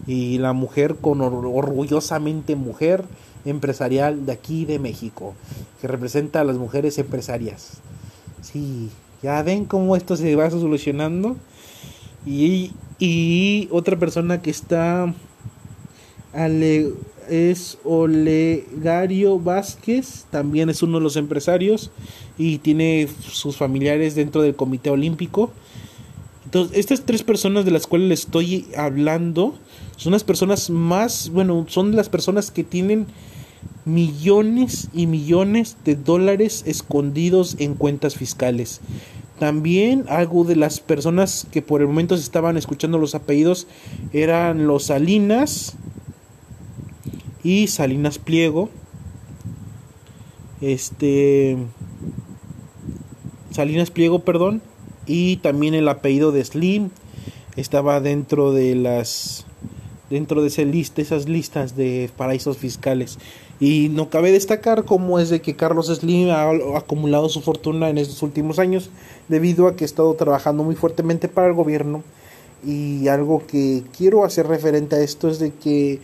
Y 0.06 0.38
la 0.38 0.52
mujer 0.52 0.96
con 0.96 1.20
orgullosamente 1.20 2.56
mujer 2.56 3.04
empresarial 3.44 4.26
de 4.26 4.32
aquí 4.32 4.64
de 4.64 4.78
México, 4.78 5.34
que 5.80 5.88
representa 5.88 6.40
a 6.40 6.44
las 6.44 6.56
mujeres 6.56 6.98
empresarias. 6.98 7.78
Sí, 8.40 8.88
ya 9.22 9.42
ven 9.42 9.64
cómo 9.64 9.96
esto 9.96 10.16
se 10.16 10.34
va 10.34 10.50
solucionando. 10.50 11.36
Y 12.26 12.72
y 12.98 13.68
otra 13.70 13.96
persona 13.96 14.42
que 14.42 14.50
está 14.50 15.14
es 16.34 17.78
Olegario 17.84 19.38
Vázquez, 19.38 20.26
también 20.30 20.70
es 20.70 20.82
uno 20.82 20.98
de 20.98 21.04
los 21.04 21.16
empresarios 21.16 21.90
y 22.36 22.58
tiene 22.58 23.08
sus 23.20 23.56
familiares 23.56 24.14
dentro 24.14 24.42
del 24.42 24.56
Comité 24.56 24.90
Olímpico. 24.90 25.50
Entonces, 26.44 26.78
estas 26.78 27.04
tres 27.04 27.22
personas 27.22 27.64
de 27.64 27.70
las 27.70 27.86
cuales 27.86 28.08
les 28.08 28.20
estoy 28.20 28.66
hablando 28.76 29.54
son 29.96 30.12
las 30.12 30.24
personas 30.24 30.70
más, 30.70 31.28
bueno, 31.30 31.66
son 31.68 31.94
las 31.94 32.08
personas 32.08 32.50
que 32.50 32.64
tienen 32.64 33.06
millones 33.84 34.88
y 34.94 35.06
millones 35.06 35.76
de 35.84 35.96
dólares 35.96 36.62
escondidos 36.66 37.56
en 37.58 37.74
cuentas 37.74 38.14
fiscales. 38.14 38.80
También 39.38 40.04
algo 40.08 40.44
de 40.44 40.56
las 40.56 40.80
personas 40.80 41.46
que 41.52 41.62
por 41.62 41.80
el 41.80 41.86
momento 41.86 42.16
se 42.16 42.22
estaban 42.22 42.56
escuchando 42.56 42.98
los 42.98 43.14
apellidos 43.14 43.66
eran 44.12 44.66
los 44.66 44.84
Salinas 44.84 45.76
y 47.42 47.68
Salinas 47.68 48.18
Pliego. 48.18 48.68
Este 50.60 51.56
Salinas 53.50 53.90
Pliego, 53.90 54.20
perdón, 54.20 54.62
y 55.06 55.36
también 55.38 55.74
el 55.74 55.88
apellido 55.88 56.32
de 56.32 56.44
Slim 56.44 56.90
estaba 57.56 58.00
dentro 58.00 58.52
de 58.52 58.74
las 58.74 59.46
dentro 60.10 60.42
de 60.42 60.48
ese 60.48 60.62
esas 60.96 61.28
listas 61.28 61.76
de 61.76 62.10
paraísos 62.16 62.56
fiscales. 62.56 63.18
Y 63.60 63.88
no 63.88 64.08
cabe 64.08 64.30
destacar 64.30 64.84
cómo 64.84 65.18
es 65.18 65.30
de 65.30 65.40
que 65.40 65.56
Carlos 65.56 65.88
Slim 65.88 66.30
ha 66.30 66.50
acumulado 66.76 67.28
su 67.28 67.40
fortuna 67.40 67.90
en 67.90 67.98
estos 67.98 68.22
últimos 68.22 68.58
años 68.58 68.90
debido 69.28 69.66
a 69.66 69.74
que 69.74 69.84
ha 69.84 69.86
estado 69.86 70.14
trabajando 70.14 70.62
muy 70.62 70.76
fuertemente 70.76 71.28
para 71.28 71.48
el 71.48 71.54
gobierno. 71.54 72.02
Y 72.64 73.08
algo 73.08 73.44
que 73.46 73.82
quiero 73.96 74.24
hacer 74.24 74.46
referente 74.46 74.96
a 74.96 75.00
esto 75.00 75.28
es 75.28 75.38
de 75.38 75.52
que 75.52 76.00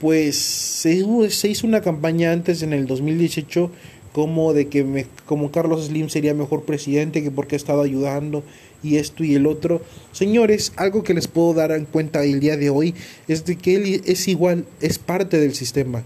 pues 0.00 0.36
se, 0.36 1.04
se 1.30 1.48
hizo 1.48 1.66
una 1.66 1.80
campaña 1.80 2.32
antes 2.32 2.62
en 2.62 2.72
el 2.72 2.86
2018 2.86 3.70
como 4.12 4.52
de 4.52 4.68
que 4.68 4.84
me, 4.84 5.06
como 5.26 5.50
Carlos 5.50 5.86
Slim 5.86 6.08
sería 6.08 6.34
mejor 6.34 6.64
presidente 6.64 7.22
que 7.22 7.30
porque 7.30 7.54
ha 7.54 7.56
estado 7.56 7.82
ayudando 7.82 8.42
y 8.82 8.96
esto 8.96 9.24
y 9.24 9.34
el 9.34 9.46
otro. 9.46 9.82
Señores, 10.12 10.72
algo 10.76 11.02
que 11.02 11.14
les 11.14 11.28
puedo 11.28 11.54
dar 11.54 11.72
en 11.72 11.84
cuenta 11.84 12.24
el 12.24 12.40
día 12.40 12.56
de 12.56 12.70
hoy 12.70 12.94
es 13.26 13.44
de 13.44 13.56
que 13.56 13.76
él 13.76 14.02
es 14.06 14.28
igual, 14.28 14.64
es 14.80 14.98
parte 14.98 15.38
del 15.38 15.54
sistema. 15.54 16.04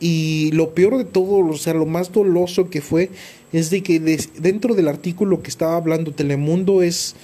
Y 0.00 0.50
lo 0.52 0.74
peor 0.74 0.98
de 0.98 1.04
todo, 1.04 1.38
o 1.38 1.56
sea, 1.56 1.74
lo 1.74 1.86
más 1.86 2.12
doloso 2.12 2.68
que 2.70 2.80
fue, 2.80 3.10
es 3.52 3.70
de 3.70 3.82
que 3.82 4.00
dentro 4.00 4.74
del 4.74 4.88
artículo 4.88 5.42
que 5.42 5.50
estaba 5.50 5.76
hablando 5.76 6.12
Telemundo 6.12 6.82
es 6.82 7.14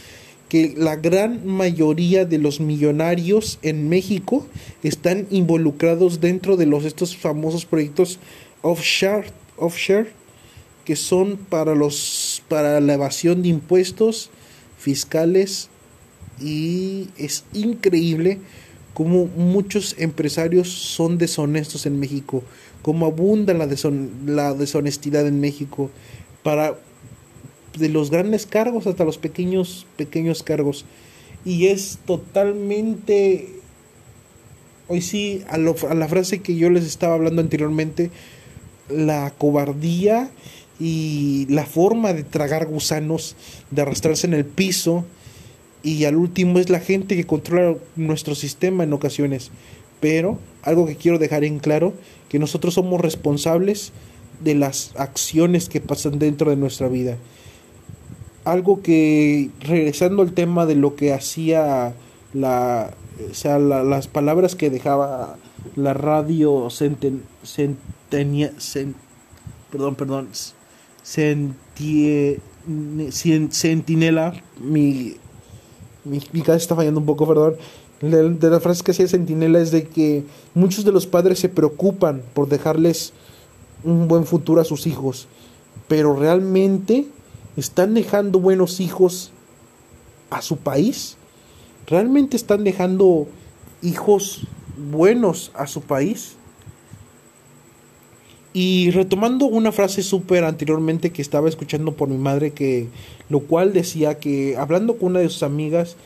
que 0.50 0.74
la 0.76 0.96
gran 0.96 1.46
mayoría 1.46 2.24
de 2.24 2.38
los 2.38 2.58
millonarios 2.58 3.60
en 3.62 3.88
México 3.88 4.44
están 4.82 5.28
involucrados 5.30 6.20
dentro 6.20 6.56
de 6.56 6.66
los 6.66 6.84
estos 6.84 7.16
famosos 7.16 7.64
proyectos 7.64 8.18
offshore, 8.60 9.28
offshore 9.56 10.10
que 10.84 10.96
son 10.96 11.36
para 11.36 11.76
los 11.76 12.42
para 12.48 12.80
la 12.80 12.94
evasión 12.94 13.42
de 13.42 13.48
impuestos 13.48 14.30
fiscales. 14.76 15.68
Y 16.40 17.08
es 17.16 17.44
increíble 17.52 18.40
cómo 18.92 19.26
muchos 19.26 19.94
empresarios 19.98 20.68
son 20.68 21.16
deshonestos 21.16 21.86
en 21.86 22.00
México, 22.00 22.42
cómo 22.82 23.06
abunda 23.06 23.54
la, 23.54 23.68
la 24.26 24.54
deshonestidad 24.54 25.28
en 25.28 25.38
México. 25.38 25.90
Para 26.42 26.76
de 27.78 27.88
los 27.88 28.10
grandes 28.10 28.46
cargos 28.46 28.86
hasta 28.86 29.04
los 29.04 29.18
pequeños 29.18 29.86
pequeños 29.96 30.42
cargos 30.42 30.84
y 31.44 31.68
es 31.68 31.98
totalmente 32.04 33.48
hoy 34.88 35.02
sí 35.02 35.44
a, 35.48 35.54
a 35.54 35.94
la 35.94 36.08
frase 36.08 36.40
que 36.40 36.56
yo 36.56 36.68
les 36.70 36.84
estaba 36.84 37.14
hablando 37.14 37.40
anteriormente 37.40 38.10
la 38.88 39.32
cobardía 39.36 40.30
y 40.80 41.46
la 41.50 41.66
forma 41.66 42.14
de 42.14 42.24
tragar 42.24 42.66
gusanos, 42.66 43.36
de 43.70 43.82
arrastrarse 43.82 44.26
en 44.26 44.34
el 44.34 44.46
piso, 44.46 45.04
y 45.82 46.04
al 46.06 46.16
último 46.16 46.58
es 46.58 46.70
la 46.70 46.80
gente 46.80 47.16
que 47.16 47.24
controla 47.24 47.76
nuestro 47.96 48.34
sistema 48.34 48.84
en 48.84 48.92
ocasiones. 48.92 49.50
Pero 50.00 50.38
algo 50.62 50.86
que 50.86 50.96
quiero 50.96 51.18
dejar 51.18 51.44
en 51.44 51.58
claro, 51.58 51.92
que 52.28 52.38
nosotros 52.38 52.74
somos 52.74 53.00
responsables 53.00 53.92
de 54.42 54.54
las 54.54 54.92
acciones 54.96 55.68
que 55.68 55.80
pasan 55.80 56.18
dentro 56.18 56.50
de 56.50 56.56
nuestra 56.56 56.88
vida. 56.88 57.16
Algo 58.44 58.82
que, 58.82 59.50
regresando 59.60 60.22
al 60.22 60.32
tema 60.32 60.66
de 60.66 60.74
lo 60.74 60.96
que 60.96 61.12
hacía 61.12 61.94
la, 62.32 62.90
o 63.30 63.34
sea, 63.34 63.58
las 63.58 64.08
palabras 64.08 64.54
que 64.54 64.70
dejaba 64.70 65.36
la 65.76 65.94
radio 65.94 66.68
centen, 66.70 67.22
perdón, 69.70 69.94
perdón, 69.94 70.28
Sentinela, 73.50 74.32
mi, 74.60 75.16
mi, 76.04 76.22
mi 76.32 76.42
cabeza 76.42 76.62
está 76.62 76.76
fallando 76.76 77.00
un 77.00 77.06
poco, 77.06 77.26
perdón. 77.26 77.56
De 78.00 78.50
la 78.50 78.60
frase 78.60 78.82
que 78.82 78.92
hacía 78.92 79.06
Sentinela 79.08 79.60
es 79.60 79.70
de 79.70 79.86
que 79.86 80.24
muchos 80.54 80.86
de 80.86 80.92
los 80.92 81.06
padres 81.06 81.38
se 81.38 81.50
preocupan 81.50 82.22
por 82.32 82.48
dejarles 82.48 83.12
un 83.84 84.08
buen 84.08 84.24
futuro 84.24 84.60
a 84.60 84.64
sus 84.64 84.86
hijos, 84.86 85.28
pero 85.86 86.16
realmente 86.16 87.06
están 87.56 87.94
dejando 87.94 88.40
buenos 88.40 88.80
hijos 88.80 89.32
a 90.30 90.42
su 90.42 90.56
país. 90.58 91.16
¿Realmente 91.86 92.36
están 92.36 92.64
dejando 92.64 93.26
hijos 93.82 94.46
buenos 94.90 95.50
a 95.54 95.66
su 95.66 95.82
país? 95.82 96.36
Y 98.52 98.90
retomando 98.90 99.46
una 99.46 99.70
frase 99.70 100.02
súper 100.02 100.44
anteriormente 100.44 101.10
que 101.10 101.22
estaba 101.22 101.48
escuchando 101.48 101.92
por 101.92 102.08
mi 102.08 102.18
madre, 102.18 102.52
que 102.52 102.88
lo 103.28 103.40
cual 103.40 103.72
decía 103.72 104.18
que 104.18 104.56
hablando 104.56 104.98
con 104.98 105.10
una 105.10 105.20
de 105.20 105.28
sus 105.28 105.44
amigas, 105.44 105.96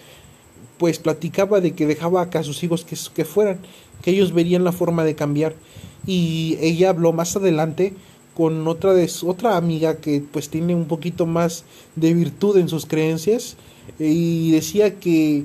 pues 0.79 0.99
platicaba 0.99 1.61
de 1.61 1.73
que 1.73 1.87
dejaba 1.87 2.21
acá 2.21 2.41
a 2.41 2.45
sus 2.45 2.63
hijos 2.63 2.85
que, 2.85 2.97
que 3.15 3.25
fueran, 3.25 3.61
que 4.03 4.11
ellos 4.11 4.33
verían 4.33 4.65
la 4.65 4.73
forma 4.73 5.05
de 5.05 5.15
cambiar. 5.15 5.55
Y 6.07 6.59
ella 6.61 6.91
habló 6.91 7.13
más 7.15 7.35
adelante 7.37 7.95
con 8.35 8.67
otra 8.67 8.93
de 8.95 9.11
otra 9.25 9.57
amiga 9.57 9.97
que 9.97 10.23
pues 10.33 10.49
tiene 10.49 10.75
un 10.75 10.87
poquito 10.87 11.27
más 11.27 11.65
de 11.97 12.15
virtud 12.15 12.57
en 12.57 12.69
sus 12.69 12.87
creencias 12.87 13.57
y 13.99 14.51
decía 14.51 14.99
que, 14.99 15.45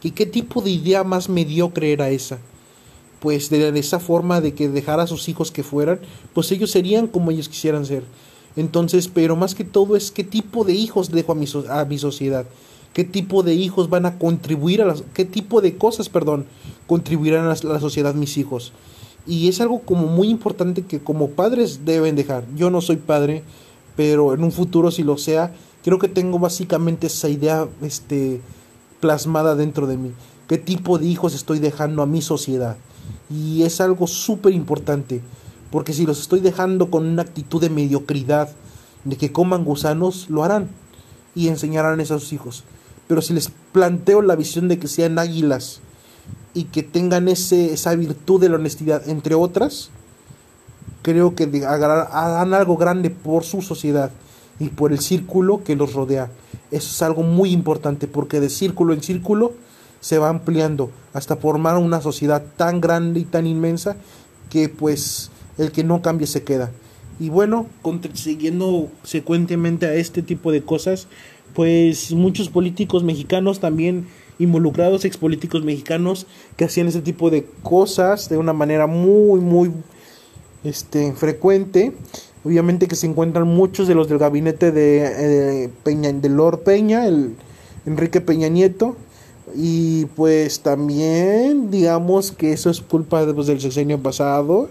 qué 0.00 0.26
tipo 0.26 0.62
de 0.62 0.70
idea 0.70 1.04
más 1.04 1.28
mediocre 1.28 1.92
era 1.92 2.10
esa 2.10 2.38
pues 3.20 3.50
de 3.50 3.76
esa 3.78 3.98
forma 3.98 4.40
de 4.40 4.54
que 4.54 4.68
dejara 4.68 5.02
a 5.02 5.06
sus 5.06 5.28
hijos 5.28 5.50
que 5.50 5.64
fueran, 5.64 5.98
pues 6.34 6.52
ellos 6.52 6.70
serían 6.70 7.08
como 7.08 7.30
ellos 7.30 7.48
quisieran 7.48 7.84
ser. 7.84 8.04
Entonces, 8.56 9.08
pero 9.08 9.36
más 9.36 9.54
que 9.54 9.64
todo 9.64 9.96
es 9.96 10.10
qué 10.10 10.24
tipo 10.24 10.64
de 10.64 10.72
hijos 10.72 11.10
dejo 11.10 11.32
a 11.32 11.34
mi, 11.34 11.46
a 11.68 11.84
mi 11.84 11.98
sociedad, 11.98 12.46
qué 12.92 13.04
tipo 13.04 13.42
de 13.42 13.54
hijos 13.54 13.88
van 13.88 14.06
a 14.06 14.18
contribuir 14.18 14.82
a 14.82 14.86
las, 14.86 15.04
qué 15.14 15.24
tipo 15.24 15.60
de 15.60 15.76
cosas, 15.76 16.08
perdón, 16.08 16.46
contribuirán 16.86 17.44
a 17.44 17.54
la, 17.62 17.80
sociedad 17.80 18.14
mis 18.14 18.36
hijos. 18.36 18.72
Y 19.26 19.48
es 19.48 19.60
algo 19.60 19.80
como 19.80 20.06
muy 20.06 20.28
importante 20.28 20.82
que 20.82 21.00
como 21.00 21.30
padres 21.30 21.84
deben 21.84 22.16
dejar. 22.16 22.44
Yo 22.56 22.70
no 22.70 22.80
soy 22.80 22.96
padre, 22.96 23.42
pero 23.96 24.32
en 24.32 24.42
un 24.42 24.52
futuro 24.52 24.90
si 24.90 25.02
lo 25.02 25.18
sea, 25.18 25.52
creo 25.84 25.98
que 25.98 26.08
tengo 26.08 26.38
básicamente 26.38 27.08
esa 27.08 27.28
idea 27.28 27.68
este 27.82 28.40
plasmada 29.00 29.54
dentro 29.54 29.86
de 29.86 29.96
mí. 29.96 30.12
¿Qué 30.48 30.58
tipo 30.58 30.98
de 30.98 31.06
hijos 31.06 31.34
estoy 31.34 31.58
dejando 31.58 32.02
a 32.02 32.06
mi 32.06 32.22
sociedad? 32.22 32.76
Y 33.30 33.62
es 33.62 33.80
algo 33.80 34.06
súper 34.06 34.54
importante, 34.54 35.20
porque 35.70 35.92
si 35.92 36.06
los 36.06 36.20
estoy 36.20 36.40
dejando 36.40 36.90
con 36.90 37.06
una 37.06 37.22
actitud 37.22 37.60
de 37.60 37.68
mediocridad, 37.68 38.48
de 39.04 39.16
que 39.16 39.32
coman 39.32 39.64
gusanos, 39.64 40.30
lo 40.30 40.44
harán 40.44 40.68
y 41.34 41.48
enseñarán 41.48 42.00
a 42.00 42.04
sus 42.04 42.32
hijos. 42.32 42.64
Pero 43.06 43.22
si 43.22 43.34
les 43.34 43.50
planteo 43.72 44.22
la 44.22 44.36
visión 44.36 44.68
de 44.68 44.78
que 44.78 44.88
sean 44.88 45.18
águilas 45.18 45.80
y 46.54 46.64
que 46.64 46.82
tengan 46.82 47.28
ese, 47.28 47.72
esa 47.72 47.94
virtud 47.94 48.40
de 48.40 48.48
la 48.48 48.56
honestidad, 48.56 49.08
entre 49.08 49.34
otras, 49.34 49.90
creo 51.02 51.34
que 51.34 51.44
harán 51.64 52.54
algo 52.54 52.76
grande 52.76 53.10
por 53.10 53.44
su 53.44 53.62
sociedad 53.62 54.10
y 54.58 54.68
por 54.68 54.92
el 54.92 54.98
círculo 54.98 55.62
que 55.62 55.76
los 55.76 55.92
rodea. 55.92 56.30
Eso 56.70 56.90
es 56.90 57.02
algo 57.02 57.22
muy 57.22 57.50
importante 57.52 58.06
porque 58.08 58.40
de 58.40 58.50
círculo 58.50 58.92
en 58.92 59.02
círculo 59.02 59.52
se 60.00 60.18
va 60.18 60.28
ampliando 60.28 60.90
hasta 61.12 61.36
formar 61.36 61.76
una 61.76 62.00
sociedad 62.00 62.42
tan 62.56 62.80
grande 62.80 63.20
y 63.20 63.24
tan 63.24 63.46
inmensa 63.46 63.96
que 64.50 64.68
pues 64.68 65.30
el 65.58 65.72
que 65.72 65.84
no 65.84 66.02
cambie 66.02 66.26
se 66.26 66.42
queda. 66.42 66.70
Y 67.20 67.30
bueno, 67.30 67.66
siguiendo 68.14 68.88
secuentemente 69.02 69.86
a 69.86 69.94
este 69.94 70.22
tipo 70.22 70.52
de 70.52 70.62
cosas, 70.62 71.08
pues 71.54 72.12
muchos 72.12 72.48
políticos 72.48 73.02
mexicanos 73.02 73.58
también 73.58 74.06
involucrados, 74.38 75.04
expolíticos 75.04 75.64
mexicanos, 75.64 76.26
que 76.56 76.64
hacían 76.64 76.88
ese 76.88 77.00
tipo 77.00 77.30
de 77.30 77.44
cosas 77.62 78.28
de 78.28 78.38
una 78.38 78.52
manera 78.52 78.86
muy, 78.86 79.40
muy 79.40 79.72
este, 80.64 81.12
frecuente. 81.12 81.92
Obviamente 82.44 82.86
que 82.86 82.96
se 82.96 83.06
encuentran 83.06 83.46
muchos 83.46 83.88
de 83.88 83.94
los 83.94 84.08
del 84.08 84.18
gabinete 84.18 84.70
de, 84.70 85.64
eh, 85.64 85.70
Peña, 85.82 86.12
de 86.12 86.28
Lord 86.28 86.60
Peña, 86.60 87.06
el 87.06 87.34
Enrique 87.84 88.20
Peña 88.20 88.48
Nieto, 88.48 88.96
y 89.56 90.06
pues 90.06 90.60
también 90.60 91.70
digamos 91.70 92.32
que 92.32 92.52
eso 92.52 92.70
es 92.70 92.80
culpa 92.80 93.26
pues, 93.34 93.46
del 93.46 93.60
sexenio 93.60 94.00
pasado. 94.00 94.68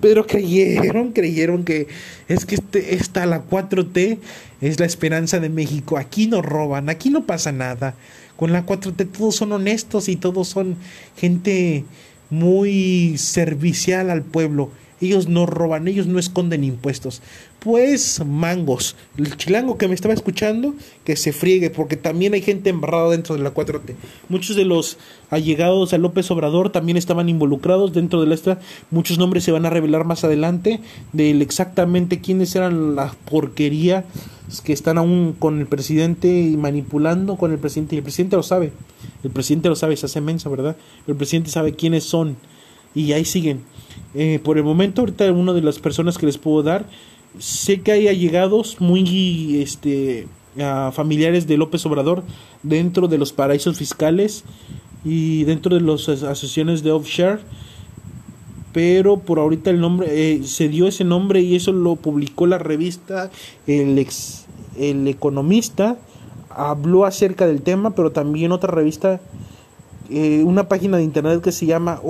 Pero 0.00 0.26
creyeron, 0.26 1.12
creyeron 1.14 1.64
que 1.64 1.88
es 2.28 2.46
que 2.46 2.54
este, 2.54 2.94
esta, 2.94 3.26
la 3.26 3.44
4T, 3.46 4.18
es 4.60 4.78
la 4.78 4.86
esperanza 4.86 5.40
de 5.40 5.48
México. 5.48 5.98
Aquí 5.98 6.26
no 6.26 6.42
roban, 6.42 6.88
aquí 6.88 7.10
no 7.10 7.24
pasa 7.26 7.52
nada. 7.52 7.94
Con 8.40 8.52
la 8.52 8.64
4T 8.64 9.06
todos 9.12 9.36
son 9.36 9.52
honestos 9.52 10.08
y 10.08 10.16
todos 10.16 10.48
son 10.48 10.76
gente 11.18 11.84
muy 12.30 13.18
servicial 13.18 14.08
al 14.08 14.22
pueblo. 14.22 14.70
Ellos 15.00 15.28
no 15.28 15.46
roban, 15.46 15.88
ellos 15.88 16.06
no 16.06 16.18
esconden 16.18 16.64
impuestos. 16.64 17.22
Pues 17.58 18.22
mangos, 18.24 18.96
el 19.16 19.36
chilango 19.36 19.78
que 19.78 19.88
me 19.88 19.94
estaba 19.94 20.14
escuchando, 20.14 20.74
que 21.04 21.16
se 21.16 21.32
friegue, 21.32 21.70
porque 21.70 21.96
también 21.96 22.34
hay 22.34 22.42
gente 22.42 22.70
embarrada 22.70 23.10
dentro 23.10 23.34
de 23.36 23.42
la 23.42 23.54
4T. 23.54 23.94
Muchos 24.28 24.56
de 24.56 24.64
los 24.64 24.98
allegados 25.30 25.92
a 25.92 25.98
López 25.98 26.30
Obrador 26.30 26.70
también 26.70 26.96
estaban 26.96 27.28
involucrados 27.28 27.92
dentro 27.92 28.20
de 28.20 28.26
la 28.26 28.34
esta. 28.34 28.60
Muchos 28.90 29.18
nombres 29.18 29.44
se 29.44 29.52
van 29.52 29.66
a 29.66 29.70
revelar 29.70 30.04
más 30.04 30.24
adelante 30.24 30.80
de 31.12 31.30
exactamente 31.42 32.20
quiénes 32.20 32.54
eran 32.54 32.94
la 32.94 33.14
porquería 33.30 34.04
que 34.64 34.72
están 34.72 34.98
aún 34.98 35.36
con 35.38 35.60
el 35.60 35.66
presidente 35.66 36.28
y 36.28 36.56
manipulando 36.56 37.36
con 37.36 37.52
el 37.52 37.58
presidente. 37.58 37.94
Y 37.94 37.98
el 37.98 38.04
presidente 38.04 38.36
lo 38.36 38.42
sabe. 38.42 38.72
El 39.22 39.30
presidente 39.30 39.68
lo 39.68 39.76
sabe, 39.76 39.96
se 39.96 40.06
hace 40.06 40.20
mensa, 40.20 40.48
¿verdad? 40.48 40.76
El 41.06 41.14
presidente 41.14 41.50
sabe 41.50 41.74
quiénes 41.74 42.04
son. 42.04 42.36
Y 42.94 43.12
ahí 43.12 43.24
siguen. 43.24 43.62
Eh, 44.14 44.40
por 44.42 44.58
el 44.58 44.64
momento, 44.64 45.02
ahorita 45.02 45.30
una 45.32 45.52
de 45.52 45.62
las 45.62 45.78
personas 45.78 46.18
que 46.18 46.26
les 46.26 46.38
puedo 46.38 46.62
dar, 46.62 46.86
sé 47.38 47.80
que 47.80 47.92
hay 47.92 48.08
allegados 48.08 48.80
muy 48.80 49.62
este, 49.62 50.26
familiares 50.92 51.46
de 51.46 51.56
López 51.56 51.84
Obrador 51.86 52.24
dentro 52.62 53.08
de 53.08 53.18
los 53.18 53.32
paraísos 53.32 53.78
fiscales 53.78 54.44
y 55.04 55.44
dentro 55.44 55.74
de 55.74 55.80
las 55.80 56.08
asociaciones 56.08 56.82
de 56.82 56.90
offshore 56.90 57.40
pero 58.72 59.18
por 59.18 59.38
ahorita 59.38 59.70
el 59.70 59.80
nombre 59.80 60.08
eh, 60.10 60.42
se 60.44 60.68
dio 60.68 60.86
ese 60.86 61.04
nombre 61.04 61.40
y 61.40 61.56
eso 61.56 61.72
lo 61.72 61.96
publicó 61.96 62.46
la 62.46 62.58
revista 62.58 63.30
el 63.66 63.98
ex 63.98 64.46
el 64.78 65.08
economista 65.08 65.98
habló 66.50 67.04
acerca 67.04 67.46
del 67.46 67.62
tema 67.62 67.94
pero 67.94 68.12
también 68.12 68.52
otra 68.52 68.72
revista 68.72 69.20
eh, 70.10 70.42
una 70.44 70.68
página 70.68 70.96
de 70.96 71.04
internet 71.04 71.40
que 71.40 71.52
se 71.52 71.66
llama 71.66 72.00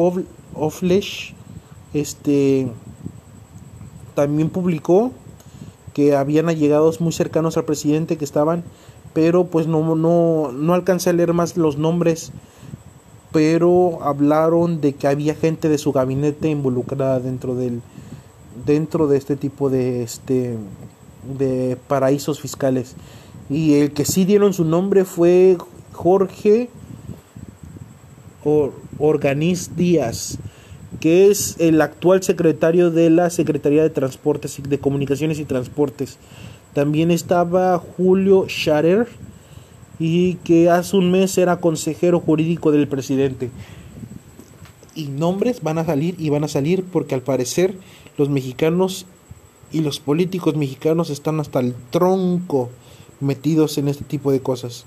Offlesh 0.55 1.35
este 1.93 2.69
también 4.15 4.51
publicó 4.51 5.13
que 5.93 6.15
habían 6.15 6.49
allegados 6.49 7.01
muy 7.01 7.13
cercanos 7.13 7.57
al 7.57 7.65
presidente 7.65 8.17
que 8.17 8.25
estaban, 8.25 8.65
pero 9.13 9.47
pues 9.47 9.67
no, 9.67 9.97
no, 9.97 10.53
no 10.53 10.75
alcancé 10.75 11.11
a 11.11 11.13
leer 11.13 11.33
más 11.33 11.57
los 11.57 11.79
nombres, 11.79 12.33
pero 13.33 14.03
hablaron 14.03 14.81
de 14.81 14.95
que 14.95 15.09
había 15.09 15.35
gente 15.35 15.69
de 15.69 15.79
su 15.79 15.93
gabinete 15.93 16.49
involucrada 16.49 17.21
dentro 17.21 17.55
del 17.55 17.83
dentro 18.67 19.07
de 19.09 19.17
este 19.17 19.37
tipo 19.37 19.71
de 19.71 20.03
este 20.03 20.57
de 21.39 21.77
paraísos 21.89 22.41
fiscales. 22.41 22.95
Y 23.49 23.75
el 23.75 23.93
que 23.93 24.05
sí 24.05 24.25
dieron 24.25 24.53
su 24.53 24.65
nombre 24.65 25.05
fue 25.05 25.59
Jorge 25.93 26.71
Organiz 28.45 29.77
Díaz 29.77 30.39
que 30.99 31.31
es 31.31 31.57
el 31.61 31.81
actual 31.81 32.23
secretario 32.23 32.91
de 32.91 33.11
la 33.11 33.31
Secretaría 33.31 33.83
de 33.83 33.91
Transportes, 33.91 34.61
de 34.69 34.79
Comunicaciones 34.81 35.39
y 35.39 35.45
Transportes. 35.45 36.19
También 36.75 37.11
estaba 37.11 37.79
Julio 37.79 38.47
Scharer 38.49 39.07
y 39.99 40.35
que 40.37 40.69
hace 40.69 40.97
un 40.97 41.11
mes 41.11 41.37
era 41.39 41.61
consejero 41.61 42.21
jurídico 42.21 42.73
del 42.73 42.89
presidente. 42.89 43.51
Y 44.95 45.07
nombres 45.07 45.63
van 45.63 45.79
a 45.79 45.85
salir 45.85 46.17
y 46.19 46.31
van 46.31 46.45
a 46.45 46.49
salir 46.49 46.85
porque 46.85 47.15
al 47.15 47.23
parecer 47.23 47.75
los 48.19 48.29
mexicanos 48.29 49.07
y 49.73 49.83
los 49.83 50.01
políticos 50.01 50.57
mexicanos 50.57 51.11
están 51.11 51.39
hasta 51.39 51.61
el 51.61 51.75
tronco 51.91 52.71
metidos 53.21 53.79
en 53.79 53.89
este 53.89 54.05
tipo 54.05 54.33
de 54.33 54.41
cosas. 54.41 54.87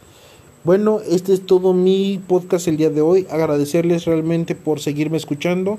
Bueno, 0.63 1.02
este 1.06 1.34
es 1.34 1.45
todo 1.45 1.73
mi 1.73 2.21
podcast 2.26 2.69
el 2.69 2.78
día 2.78 2.89
de 2.89 3.02
hoy. 3.02 3.28
Agradecerles 3.30 4.06
realmente 4.06 4.56
por 4.56 4.80
seguirme 4.80 5.17
escuchando. 5.17 5.78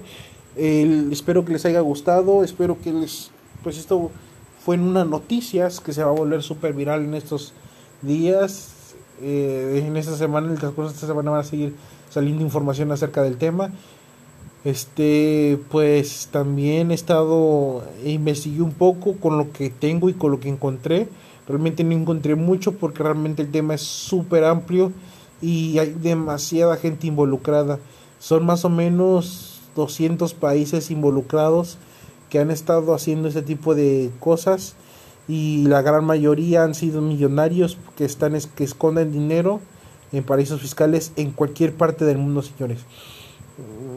espero 0.57 1.47
que 1.47 1.55
les 1.55 1.65
haya 1.65 1.81
gustado. 1.81 2.45
Espero 2.45 2.77
que 2.79 2.93
les... 2.93 3.31
Pues 3.63 3.79
esto 3.79 4.11
fue 4.63 4.75
en 4.75 4.83
unas 4.83 5.07
noticias 5.07 5.81
que 5.81 5.95
se 5.95 6.05
va 6.05 6.11
a 6.11 6.15
volver 6.15 6.43
súper 6.43 6.75
viral 6.75 7.03
en 7.03 7.15
estos 7.15 7.55
días. 8.03 8.95
Eh, 9.23 9.85
en 9.87 9.97
esta 9.97 10.19
semana, 10.19 10.49
en 10.49 10.53
el 10.53 10.59
transcurso 10.59 10.91
de 10.91 10.97
esta 10.97 11.07
semana 11.07 11.31
van 11.31 11.41
a 11.41 11.45
seguir 11.45 11.75
saliendo 12.11 12.43
información 12.43 12.93
acerca 12.93 13.23
del 13.23 13.39
tema. 13.39 13.73
Este, 14.67 15.59
pues 15.71 16.29
también 16.31 16.91
he 16.91 16.95
estado, 16.95 17.85
investigué 18.05 18.61
un 18.61 18.73
poco 18.73 19.15
con 19.15 19.39
lo 19.39 19.51
que 19.51 19.71
tengo 19.71 20.11
y 20.11 20.13
con 20.13 20.31
lo 20.31 20.41
que 20.41 20.51
encontré 20.51 21.09
Realmente 21.47 21.85
no 21.85 21.93
encontré 21.93 22.35
mucho 22.35 22.73
porque 22.73 23.03
realmente 23.03 23.43
el 23.43 23.51
tema 23.51 23.75
es 23.75 23.83
súper 23.83 24.45
amplio 24.45 24.93
y 25.43 25.79
hay 25.79 25.91
demasiada 25.91 26.77
gente 26.77 27.07
involucrada. 27.07 27.79
Son 28.19 28.47
más 28.47 28.65
o 28.65 28.71
menos 28.71 29.61
200 29.77 30.33
países 30.35 30.91
involucrados 30.91 31.79
que 32.31 32.39
han 32.39 32.51
estado 32.51 32.95
haciendo 32.95 33.29
este 33.29 33.43
tipo 33.43 33.75
de 33.75 34.11
cosas 34.21 34.77
y 35.29 35.65
la 35.67 35.83
gran 35.83 36.05
mayoría 36.05 36.65
han 36.65 36.75
sido 36.75 37.01
millonarios 37.01 37.79
que 37.97 38.05
están 38.05 38.39
que 38.55 38.65
esconden 38.65 39.13
dinero 39.13 39.61
en 40.13 40.25
paraísos 40.25 40.61
fiscales 40.61 41.13
en 41.17 41.31
cualquier 41.33 41.75
parte 41.75 42.05
del 42.05 42.19
mundo, 42.19 42.43
señores. 42.43 42.81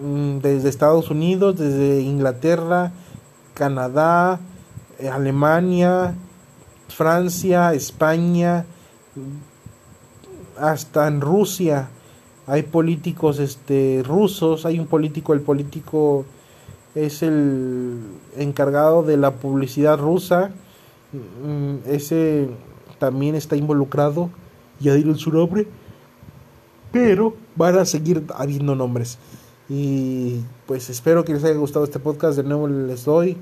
Mm, 0.04 0.40
desde 0.40 0.70
Estados 0.70 1.10
Unidos, 1.10 1.58
desde 1.58 2.02
Inglaterra, 2.02 2.92
Canadá, 3.54 4.40
eh, 5.00 5.10
Alemania, 5.10 6.16
Francia, 6.88 7.74
España, 7.74 8.66
hasta 10.58 11.08
en 11.08 11.22
Rusia 11.22 11.90
hay 12.48 12.64
políticos 12.64 13.40
este 13.40 14.02
rusos, 14.06 14.66
hay 14.66 14.80
un 14.80 14.88
político, 14.88 15.34
el 15.34 15.42
político 15.42 16.26
es 16.96 17.22
el 17.22 18.00
encargado 18.38 19.04
de 19.04 19.18
la 19.18 19.36
publicidad 19.36 20.00
rusa, 20.00 20.52
mm, 21.12 21.90
ese 21.90 22.50
también 23.00 23.36
está 23.36 23.58
involucrado, 23.58 24.30
ya 24.80 24.94
dieron 24.96 25.18
su 25.18 25.32
nombre, 25.32 25.68
pero 26.94 27.36
van 27.58 27.78
a 27.78 27.86
seguir 27.86 28.24
habiendo 28.34 28.76
nombres. 28.76 29.20
Y 29.68 30.40
pues 30.66 30.90
espero 30.90 31.26
que 31.26 31.34
les 31.34 31.44
haya 31.44 31.56
gustado 31.56 31.84
este 31.84 32.00
podcast. 32.00 32.38
De 32.38 32.44
nuevo 32.44 32.70
les 32.70 33.04
doy 33.04 33.36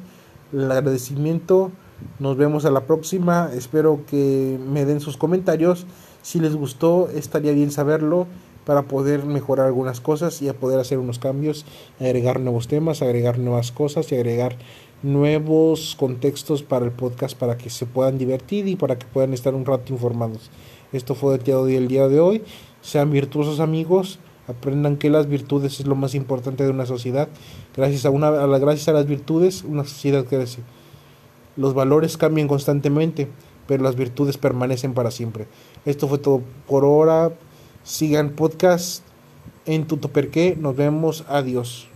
el 0.52 0.72
agradecimiento. 0.72 1.72
Nos 2.20 2.38
vemos 2.38 2.66
a 2.66 2.72
la 2.72 2.82
próxima. 2.82 3.50
Espero 3.54 4.02
que 4.08 4.60
me 4.68 4.86
den 4.86 5.00
sus 5.00 5.18
comentarios. 5.18 5.86
Si 6.22 6.40
les 6.40 6.56
gustó, 6.56 7.10
estaría 7.10 7.52
bien 7.52 7.72
saberlo 7.72 8.28
para 8.66 8.84
poder 8.84 9.26
mejorar 9.26 9.68
algunas 9.68 10.02
cosas 10.02 10.42
y 10.42 10.50
a 10.50 10.54
poder 10.54 10.80
hacer 10.80 10.98
unos 10.98 11.20
cambios, 11.20 11.66
agregar 12.00 12.40
nuevos 12.40 12.68
temas, 12.68 13.02
agregar 13.02 13.38
nuevas 13.38 13.72
cosas 13.72 14.12
y 14.12 14.16
agregar 14.16 14.58
nuevos 15.04 15.96
contextos 15.98 16.64
para 16.64 16.86
el 16.86 16.92
podcast 16.92 17.38
para 17.38 17.58
que 17.58 17.70
se 17.70 17.86
puedan 17.86 18.18
divertir 18.18 18.68
y 18.68 18.76
para 18.76 18.98
que 18.98 19.06
puedan 19.06 19.34
estar 19.34 19.54
un 19.54 19.66
rato 19.66 19.94
informados. 19.94 20.50
Esto 20.92 21.14
fue 21.14 21.36
el 21.36 21.88
día 21.88 22.08
de 22.08 22.20
hoy. 22.20 22.42
Sean 22.82 23.12
virtuosos 23.12 23.60
amigos. 23.60 24.20
Aprendan 24.48 24.98
que 24.98 25.10
las 25.10 25.28
virtudes 25.28 25.80
es 25.80 25.88
lo 25.88 25.96
más 25.96 26.14
importante 26.14 26.64
de 26.64 26.70
una 26.70 26.86
sociedad. 26.86 27.28
Gracias 27.76 28.06
a, 28.06 28.12
una, 28.12 28.28
a 28.28 28.48
la, 28.48 28.60
gracias 28.60 28.88
a 28.88 28.94
las 28.94 29.08
virtudes, 29.08 29.64
una 29.64 29.84
sociedad 29.84 30.24
crece. 30.26 30.62
Los 31.58 31.74
valores 31.74 32.18
cambian 32.18 32.48
constantemente, 32.48 33.28
pero 33.68 33.84
las 33.84 33.96
virtudes 33.96 34.38
permanecen 34.38 34.94
para 34.94 35.12
siempre. 35.12 35.48
Esto 35.86 36.08
fue 36.08 36.18
todo 36.18 36.42
por 36.68 36.84
ahora. 36.84 37.32
Sigan 37.84 38.32
podcast 38.32 39.04
en 39.66 39.86
Tutoperqué. 39.86 40.58
Nos 40.60 40.76
vemos. 40.76 41.24
Adiós. 41.28 41.88